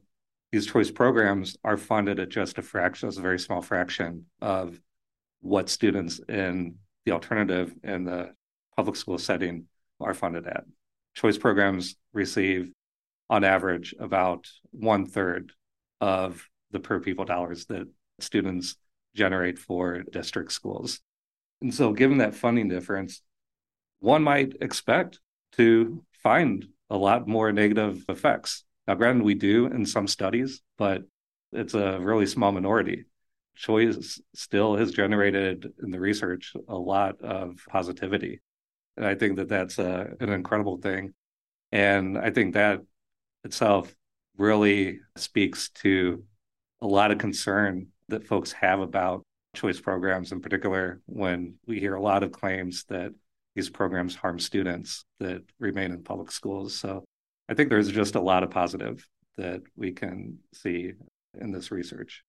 these 0.51 0.65
choice 0.65 0.91
programs 0.91 1.55
are 1.63 1.77
funded 1.77 2.19
at 2.19 2.27
just 2.27 2.57
a 2.57 2.61
fraction, 2.61 3.07
it's 3.07 3.17
a 3.17 3.21
very 3.21 3.39
small 3.39 3.61
fraction 3.61 4.25
of 4.41 4.77
what 5.39 5.69
students 5.69 6.19
in 6.27 6.75
the 7.05 7.13
alternative 7.13 7.73
and 7.81 8.05
the 8.05 8.33
public 8.75 8.97
school 8.97 9.17
setting 9.17 9.67
are 10.01 10.13
funded 10.13 10.47
at. 10.47 10.65
Choice 11.13 11.37
programs 11.37 11.95
receive, 12.11 12.73
on 13.29 13.45
average, 13.45 13.95
about 14.01 14.47
one 14.71 15.05
third 15.05 15.53
of 16.01 16.45
the 16.71 16.79
per 16.81 16.99
pupil 16.99 17.23
dollars 17.23 17.67
that 17.67 17.87
students 18.19 18.75
generate 19.15 19.57
for 19.57 20.03
district 20.11 20.51
schools. 20.51 20.99
And 21.61 21.73
so, 21.73 21.93
given 21.93 22.19
that 22.19 22.35
funding 22.35 22.67
difference, 22.67 23.21
one 23.99 24.23
might 24.23 24.55
expect 24.61 25.19
to 25.53 26.03
find 26.21 26.67
a 26.89 26.97
lot 26.97 27.27
more 27.27 27.51
negative 27.51 28.03
effects. 28.09 28.63
Now, 28.87 28.95
granted, 28.95 29.23
we 29.23 29.33
do 29.33 29.65
in 29.65 29.85
some 29.85 30.07
studies, 30.07 30.61
but 30.77 31.03
it's 31.51 31.73
a 31.73 31.99
really 31.99 32.27
small 32.27 32.51
minority. 32.51 33.05
Choice 33.55 34.21
still 34.35 34.75
has 34.75 34.91
generated 34.91 35.71
in 35.81 35.89
the 35.89 35.99
research 35.99 36.53
a 36.67 36.75
lot 36.75 37.21
of 37.21 37.57
positivity. 37.69 38.41
And 38.97 39.05
I 39.05 39.15
think 39.15 39.37
that 39.37 39.49
that's 39.49 39.79
a, 39.79 40.09
an 40.19 40.29
incredible 40.29 40.77
thing. 40.77 41.13
And 41.71 42.17
I 42.17 42.31
think 42.31 42.53
that 42.53 42.81
itself 43.43 43.95
really 44.37 44.99
speaks 45.15 45.69
to 45.69 46.23
a 46.81 46.87
lot 46.87 47.11
of 47.11 47.17
concern 47.17 47.87
that 48.09 48.27
folks 48.27 48.51
have 48.51 48.79
about 48.79 49.23
choice 49.55 49.79
programs, 49.79 50.31
in 50.31 50.41
particular, 50.41 51.01
when 51.05 51.55
we 51.65 51.79
hear 51.79 51.95
a 51.95 52.01
lot 52.01 52.23
of 52.23 52.31
claims 52.31 52.83
that 52.89 53.11
these 53.55 53.69
programs 53.69 54.15
harm 54.15 54.37
students 54.37 55.05
that 55.19 55.41
remain 55.59 55.91
in 55.91 56.03
public 56.03 56.31
schools. 56.31 56.77
So 56.77 57.03
I 57.47 57.53
think 57.53 57.69
there's 57.69 57.91
just 57.91 58.15
a 58.15 58.21
lot 58.21 58.43
of 58.43 58.51
positive 58.51 59.07
that 59.37 59.61
we 59.75 59.91
can 59.91 60.39
see 60.53 60.93
in 61.39 61.51
this 61.51 61.71
research. 61.71 62.23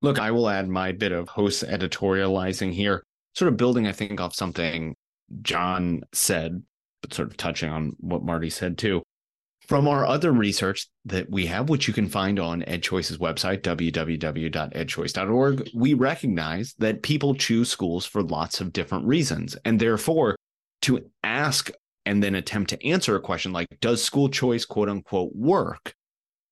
Look, 0.00 0.20
I 0.20 0.30
will 0.30 0.48
add 0.48 0.68
my 0.68 0.92
bit 0.92 1.10
of 1.10 1.28
host 1.28 1.64
editorializing 1.64 2.72
here, 2.72 3.02
sort 3.34 3.48
of 3.48 3.56
building, 3.56 3.86
I 3.86 3.92
think, 3.92 4.20
off 4.20 4.34
something 4.34 4.94
John 5.42 6.02
said, 6.12 6.62
but 7.02 7.12
sort 7.12 7.28
of 7.28 7.36
touching 7.36 7.70
on 7.70 7.96
what 7.98 8.22
Marty 8.22 8.50
said 8.50 8.78
too. 8.78 9.02
From 9.68 9.86
our 9.86 10.04
other 10.06 10.32
research 10.32 10.88
that 11.04 11.30
we 11.30 11.44
have, 11.44 11.68
which 11.68 11.86
you 11.86 11.92
can 11.92 12.08
find 12.08 12.40
on 12.40 12.62
EdChoice's 12.62 13.18
website, 13.18 13.60
www.edchoice.org, 13.60 15.70
we 15.74 15.92
recognize 15.92 16.74
that 16.78 17.02
people 17.02 17.34
choose 17.34 17.68
schools 17.68 18.06
for 18.06 18.22
lots 18.22 18.62
of 18.62 18.72
different 18.72 19.04
reasons. 19.04 19.58
And 19.66 19.78
therefore, 19.78 20.36
to 20.82 21.10
ask 21.22 21.70
and 22.06 22.22
then 22.22 22.34
attempt 22.34 22.70
to 22.70 22.86
answer 22.86 23.14
a 23.14 23.20
question 23.20 23.52
like, 23.52 23.68
does 23.82 24.02
school 24.02 24.30
choice, 24.30 24.64
quote 24.64 24.88
unquote, 24.88 25.36
work? 25.36 25.92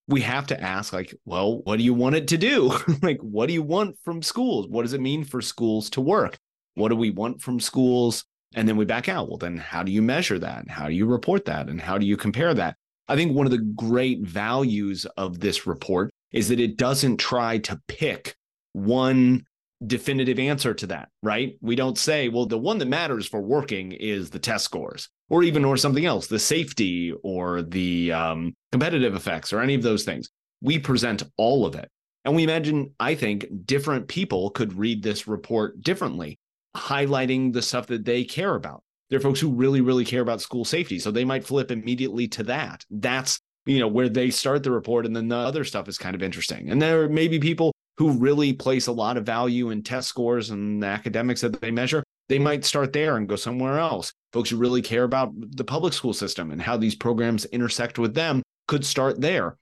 We 0.07 0.21
have 0.21 0.45
to 0.47 0.61
ask, 0.61 0.93
like, 0.93 1.15
well, 1.25 1.63
what 1.63 1.77
do 1.77 1.83
you 1.83 1.95
want 1.95 2.15
it 2.15 2.27
to 2.27 2.37
do? 2.37 2.71
like, 3.01 3.19
what 3.21 3.47
do 3.47 3.53
you 3.53 3.63
want 3.63 3.97
from 4.03 4.21
schools? 4.21 4.67
What 4.67 4.83
does 4.83 4.93
it 4.93 5.01
mean 5.01 5.23
for 5.23 5.41
schools 5.41 5.89
to 5.91 6.01
work? 6.01 6.37
What 6.75 6.89
do 6.89 6.95
we 6.95 7.09
want 7.09 7.41
from 7.41 7.59
schools? 7.59 8.25
And 8.53 8.69
then 8.69 8.77
we 8.77 8.85
back 8.85 9.09
out. 9.09 9.27
Well, 9.27 9.39
then 9.39 9.57
how 9.57 9.81
do 9.81 9.91
you 9.91 10.03
measure 10.03 10.37
that? 10.37 10.59
And 10.59 10.69
How 10.69 10.87
do 10.87 10.93
you 10.93 11.07
report 11.07 11.45
that? 11.45 11.67
And 11.67 11.81
how 11.81 11.97
do 11.97 12.05
you 12.05 12.15
compare 12.15 12.53
that? 12.53 12.77
I 13.07 13.15
think 13.15 13.33
one 13.33 13.45
of 13.45 13.51
the 13.51 13.73
great 13.75 14.21
values 14.21 15.05
of 15.17 15.39
this 15.39 15.65
report 15.65 16.11
is 16.31 16.49
that 16.49 16.59
it 16.59 16.77
doesn't 16.77 17.17
try 17.17 17.57
to 17.59 17.79
pick 17.87 18.35
one 18.73 19.45
definitive 19.85 20.39
answer 20.39 20.73
to 20.73 20.87
that, 20.87 21.09
right? 21.21 21.57
We 21.61 21.75
don't 21.75 21.97
say, 21.97 22.29
well, 22.29 22.45
the 22.45 22.57
one 22.57 22.79
that 22.79 22.87
matters 22.87 23.27
for 23.27 23.41
working 23.41 23.91
is 23.91 24.29
the 24.29 24.39
test 24.39 24.65
scores, 24.65 25.09
or 25.29 25.43
even 25.43 25.63
or 25.63 25.77
something 25.77 26.05
else, 26.05 26.27
the 26.27 26.39
safety 26.39 27.13
or 27.23 27.61
the 27.61 28.11
um, 28.11 28.55
competitive 28.71 29.15
effects 29.15 29.53
or 29.53 29.61
any 29.61 29.75
of 29.75 29.83
those 29.83 30.03
things. 30.03 30.29
We 30.61 30.79
present 30.79 31.23
all 31.37 31.65
of 31.65 31.75
it. 31.75 31.89
And 32.25 32.35
we 32.35 32.43
imagine, 32.43 32.93
I 32.99 33.15
think, 33.15 33.45
different 33.65 34.07
people 34.07 34.49
could 34.49 34.73
read 34.73 35.01
this 35.01 35.27
report 35.27 35.81
differently, 35.81 36.39
highlighting 36.75 37.53
the 37.53 37.61
stuff 37.61 37.87
that 37.87 38.03
they 38.03 38.23
care 38.23 38.55
about. 38.55 38.83
There 39.09 39.17
are 39.17 39.21
folks 39.21 39.39
who 39.39 39.51
really, 39.51 39.81
really 39.81 40.05
care 40.05 40.21
about 40.21 40.41
school 40.41 40.65
safety. 40.65 40.99
So 40.99 41.11
they 41.11 41.25
might 41.25 41.45
flip 41.45 41.71
immediately 41.71 42.27
to 42.29 42.43
that. 42.43 42.85
That's, 42.89 43.39
you 43.65 43.79
know, 43.79 43.87
where 43.87 44.09
they 44.09 44.29
start 44.29 44.63
the 44.63 44.71
report. 44.71 45.05
And 45.05 45.15
then 45.15 45.27
the 45.27 45.37
other 45.37 45.63
stuff 45.63 45.87
is 45.87 45.97
kind 45.97 46.15
of 46.15 46.23
interesting. 46.23 46.69
And 46.69 46.81
there 46.81 47.07
may 47.07 47.27
be 47.27 47.39
people 47.39 47.73
who 47.97 48.11
really 48.11 48.53
place 48.53 48.87
a 48.87 48.91
lot 48.91 49.17
of 49.17 49.25
value 49.25 49.69
in 49.69 49.81
test 49.81 50.07
scores 50.07 50.49
and 50.49 50.83
the 50.83 50.87
academics 50.87 51.41
that 51.41 51.59
they 51.61 51.71
measure. 51.71 52.03
They 52.29 52.39
might 52.39 52.65
start 52.65 52.93
there 52.93 53.15
and 53.15 53.27
go 53.27 53.37
somewhere 53.37 53.79
else. 53.79 54.11
Folks 54.33 54.49
who 54.49 54.57
really 54.57 54.81
care 54.81 55.03
about 55.03 55.31
the 55.55 55.63
public 55.63 55.93
school 55.93 56.13
system 56.13 56.51
and 56.51 56.61
how 56.61 56.77
these 56.77 56.95
programs 56.95 57.45
intersect 57.45 57.97
with 57.97 58.13
them 58.13 58.43
could 58.67 58.85
start 58.85 59.21
there. 59.21 59.57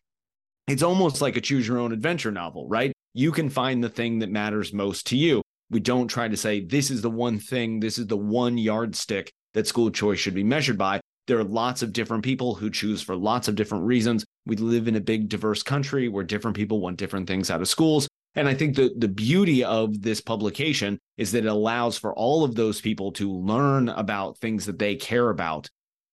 It's 0.67 0.81
almost 0.81 1.21
like 1.21 1.37
a 1.37 1.41
choose 1.41 1.67
your 1.67 1.77
own 1.77 1.91
adventure 1.91 2.31
novel, 2.31 2.67
right? 2.67 2.91
You 3.13 3.31
can 3.31 3.49
find 3.49 3.83
the 3.83 3.89
thing 3.89 4.19
that 4.19 4.31
matters 4.31 4.73
most 4.73 5.05
to 5.07 5.17
you. 5.17 5.43
We 5.69 5.79
don't 5.79 6.07
try 6.07 6.27
to 6.27 6.37
say 6.37 6.61
this 6.63 6.91
is 6.91 7.01
the 7.01 7.09
one 7.09 7.39
thing, 7.39 7.79
this 7.79 7.97
is 7.97 8.07
the 8.07 8.17
one 8.17 8.57
yardstick 8.57 9.31
that 9.53 9.67
school 9.67 9.89
choice 9.89 10.19
should 10.19 10.35
be 10.35 10.43
measured 10.43 10.77
by. 10.77 10.99
There 11.27 11.39
are 11.39 11.43
lots 11.43 11.81
of 11.81 11.91
different 11.91 12.23
people 12.23 12.53
who 12.53 12.69
choose 12.69 13.01
for 13.01 13.15
lots 13.15 13.47
of 13.47 13.55
different 13.55 13.85
reasons. 13.85 14.23
We 14.45 14.57
live 14.57 14.87
in 14.87 14.95
a 14.95 15.01
big, 15.01 15.27
diverse 15.27 15.63
country 15.63 16.07
where 16.07 16.23
different 16.23 16.55
people 16.55 16.79
want 16.79 16.97
different 16.97 17.27
things 17.27 17.49
out 17.49 17.61
of 17.61 17.67
schools. 17.67 18.07
And 18.35 18.47
I 18.47 18.53
think 18.53 18.75
the, 18.75 18.93
the 18.97 19.07
beauty 19.07 19.63
of 19.63 20.01
this 20.01 20.21
publication 20.21 20.99
is 21.17 21.31
that 21.31 21.45
it 21.45 21.49
allows 21.49 21.97
for 21.97 22.13
all 22.13 22.43
of 22.43 22.53
those 22.53 22.81
people 22.81 23.11
to 23.13 23.31
learn 23.31 23.89
about 23.89 24.37
things 24.37 24.65
that 24.65 24.77
they 24.77 24.95
care 24.95 25.29
about, 25.29 25.69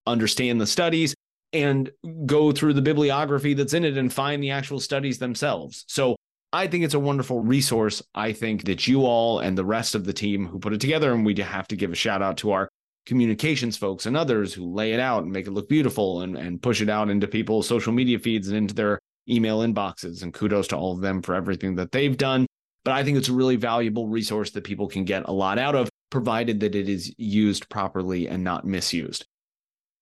understand 0.07 0.61
the 0.61 0.67
studies, 0.67 1.15
and 1.53 1.91
go 2.25 2.53
through 2.53 2.73
the 2.73 2.81
bibliography 2.81 3.55
that's 3.55 3.75
in 3.75 3.85
it 3.85 3.99
and 3.99 4.12
find 4.12 4.43
the 4.43 4.51
actual 4.51 4.81
studies 4.81 5.19
themselves. 5.19 5.85
So 5.88 6.17
I 6.53 6.67
think 6.67 6.85
it's 6.85 6.95
a 6.95 7.01
wonderful 7.01 7.41
resource. 7.41 8.03
I 8.15 8.33
think 8.33 8.65
that 8.65 8.87
you 8.87 9.07
all 9.07 9.38
and 9.38 9.57
the 9.57 9.65
rest 9.65 9.95
of 9.95 10.05
the 10.05 10.12
team 10.12 10.47
who 10.47 10.59
put 10.59 10.75
it 10.75 10.81
together, 10.81 11.12
and 11.12 11.25
we 11.25 11.35
have 11.37 11.67
to 11.69 11.77
give 11.77 11.93
a 11.93 11.97
shout 11.97 12.21
out 12.21 12.37
to 12.38 12.51
our 12.51 12.69
communications 13.07 13.77
folks 13.77 14.07
and 14.07 14.17
others 14.17 14.53
who 14.53 14.73
lay 14.73 14.93
it 14.93 15.01
out 15.01 15.25
and 15.25 15.33
make 15.33 15.47
it 15.47 15.53
look 15.53 15.69
beautiful 15.69 16.21
and, 16.21 16.37
and 16.37 16.62
push 16.62 16.81
it 16.81 16.88
out 16.88 17.11
into 17.11 17.27
people's 17.27 17.67
social 17.67 17.93
media 17.93 18.19
feeds 18.19 18.49
and 18.49 18.57
into 18.57 18.75
their 18.75 18.99
email 19.29 19.61
inboxes. 19.61 20.23
And 20.23 20.35
kudos 20.35 20.69
to 20.69 20.77
all 20.77 20.93
of 20.93 21.01
them 21.01 21.23
for 21.23 21.35
everything 21.35 21.75
that 21.77 21.91
they've 21.91 22.17
done. 22.17 22.47
But 22.85 22.93
I 22.93 23.03
think 23.03 23.17
it's 23.17 23.29
a 23.29 23.33
really 23.33 23.57
valuable 23.57 24.09
resource 24.09 24.51
that 24.51 24.65
people 24.65 24.88
can 24.88 25.05
get 25.05 25.29
a 25.29 25.33
lot 25.33 25.59
out 25.59 25.75
of, 25.75 25.88
provided 26.11 26.61
that 26.61 26.75
it 26.75 26.88
is 26.88 27.15
used 27.17 27.69
properly 27.71 28.29
and 28.29 28.45
not 28.45 28.67
misused. 28.67 29.25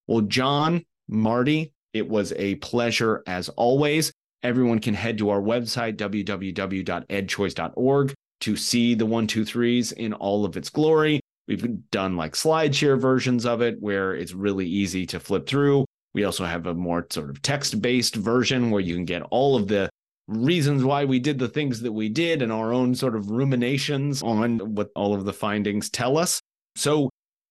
Well, 0.09 0.23
John, 0.23 0.85
Marty, 1.09 1.73
it 1.93 2.09
was 2.09 2.33
a 2.37 2.57
pleasure 2.57 3.23
as 3.27 3.49
always. 3.51 4.13
Everyone 4.43 4.79
can 4.79 4.95
head 4.95 5.19
to 5.19 5.29
our 5.29 5.41
website, 5.41 5.97
www.edchoice.org, 5.97 8.15
to 8.41 8.57
see 8.57 8.95
the 8.95 9.05
one, 9.05 9.27
two, 9.27 9.45
threes 9.45 9.93
in 9.93 10.15
all 10.15 10.47
of 10.47 10.57
its 10.57 10.71
glory. 10.71 11.21
We've 11.47 11.91
done 11.91 12.17
like 12.17 12.33
SlideShare 12.33 12.99
versions 12.99 13.45
of 13.45 13.61
it 13.61 13.77
where 13.81 14.15
it's 14.15 14.33
really 14.33 14.67
easy 14.67 15.05
to 15.07 15.21
flip 15.21 15.47
through. 15.47 15.85
We 16.15 16.25
also 16.25 16.45
have 16.45 16.67
a 16.67 16.75
more 16.75 17.07
sort 17.11 17.29
of 17.29 17.43
text 17.43 17.83
based 17.83 18.17
version 18.17 18.71
where 18.71 18.81
you 18.81 18.95
can 18.95 19.05
get 19.05 19.23
all 19.31 19.57
of 19.57 19.69
the 19.69 19.91
reasons 20.27 20.85
why 20.85 21.05
we 21.05 21.19
did 21.19 21.39
the 21.39 21.49
things 21.49 21.81
that 21.81 21.93
we 21.93 22.09
did 22.09 22.41
and 22.41 22.53
our 22.53 22.73
own 22.73 22.95
sort 22.95 23.17
of 23.17 23.31
ruminations 23.31 24.23
on 24.23 24.75
what 24.75 24.91
all 24.95 25.13
of 25.13 25.25
the 25.25 25.33
findings 25.33 25.91
tell 25.91 26.17
us. 26.17 26.41
So, 26.77 27.11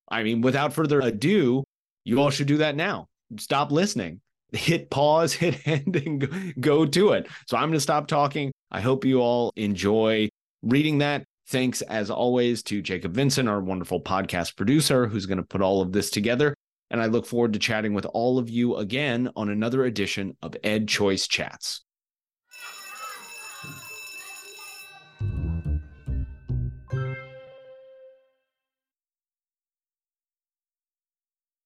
I 0.10 0.24
mean, 0.24 0.42
without 0.42 0.74
further 0.74 1.02
ado, 1.02 1.64
you 2.04 2.22
all 2.22 2.32
should 2.32 2.48
do 2.48 2.58
that 2.58 2.76
now. 2.76 3.06
Stop 3.38 3.72
listening 3.72 4.22
hit 4.52 4.90
pause, 4.90 5.34
hit 5.34 5.68
end, 5.68 5.96
and 5.96 6.62
go, 6.62 6.86
to 6.86 7.12
it. 7.12 7.28
So 7.48 7.58
I'm 7.58 7.70
going 7.70 7.74
to 7.74 7.80
stop 7.80 8.08
talking. 8.08 8.52
I 8.72 8.82
hope 8.82 9.06
you 9.06 9.22
all 9.22 9.52
enjoy 9.56 10.30
reading 10.62 11.00
that. 11.00 11.24
Thanks, 11.48 11.82
as 11.82 12.12
always, 12.12 12.62
to 12.64 12.82
Jacob 12.82 13.14
Vincent, 13.14 13.50
our 13.50 13.60
wonderful 13.60 14.02
podcast 14.02 14.56
producer, 14.56 15.08
who's 15.08 15.26
going 15.26 15.40
to 15.40 15.44
put 15.44 15.62
all 15.62 15.82
of 15.82 15.92
this 15.92 16.12
together. 16.12 16.54
And 16.92 17.02
I 17.02 17.08
look 17.08 17.26
forward 17.26 17.54
to 17.54 17.60
chatting 17.60 17.94
with 17.94 18.06
all 18.06 18.38
of 18.38 18.50
you 18.50 18.78
again 18.78 19.30
on 19.36 19.50
another 19.50 19.86
edition 19.86 20.38
of 20.42 20.52
EdChoice 20.64 21.28
Chats. 21.28 21.84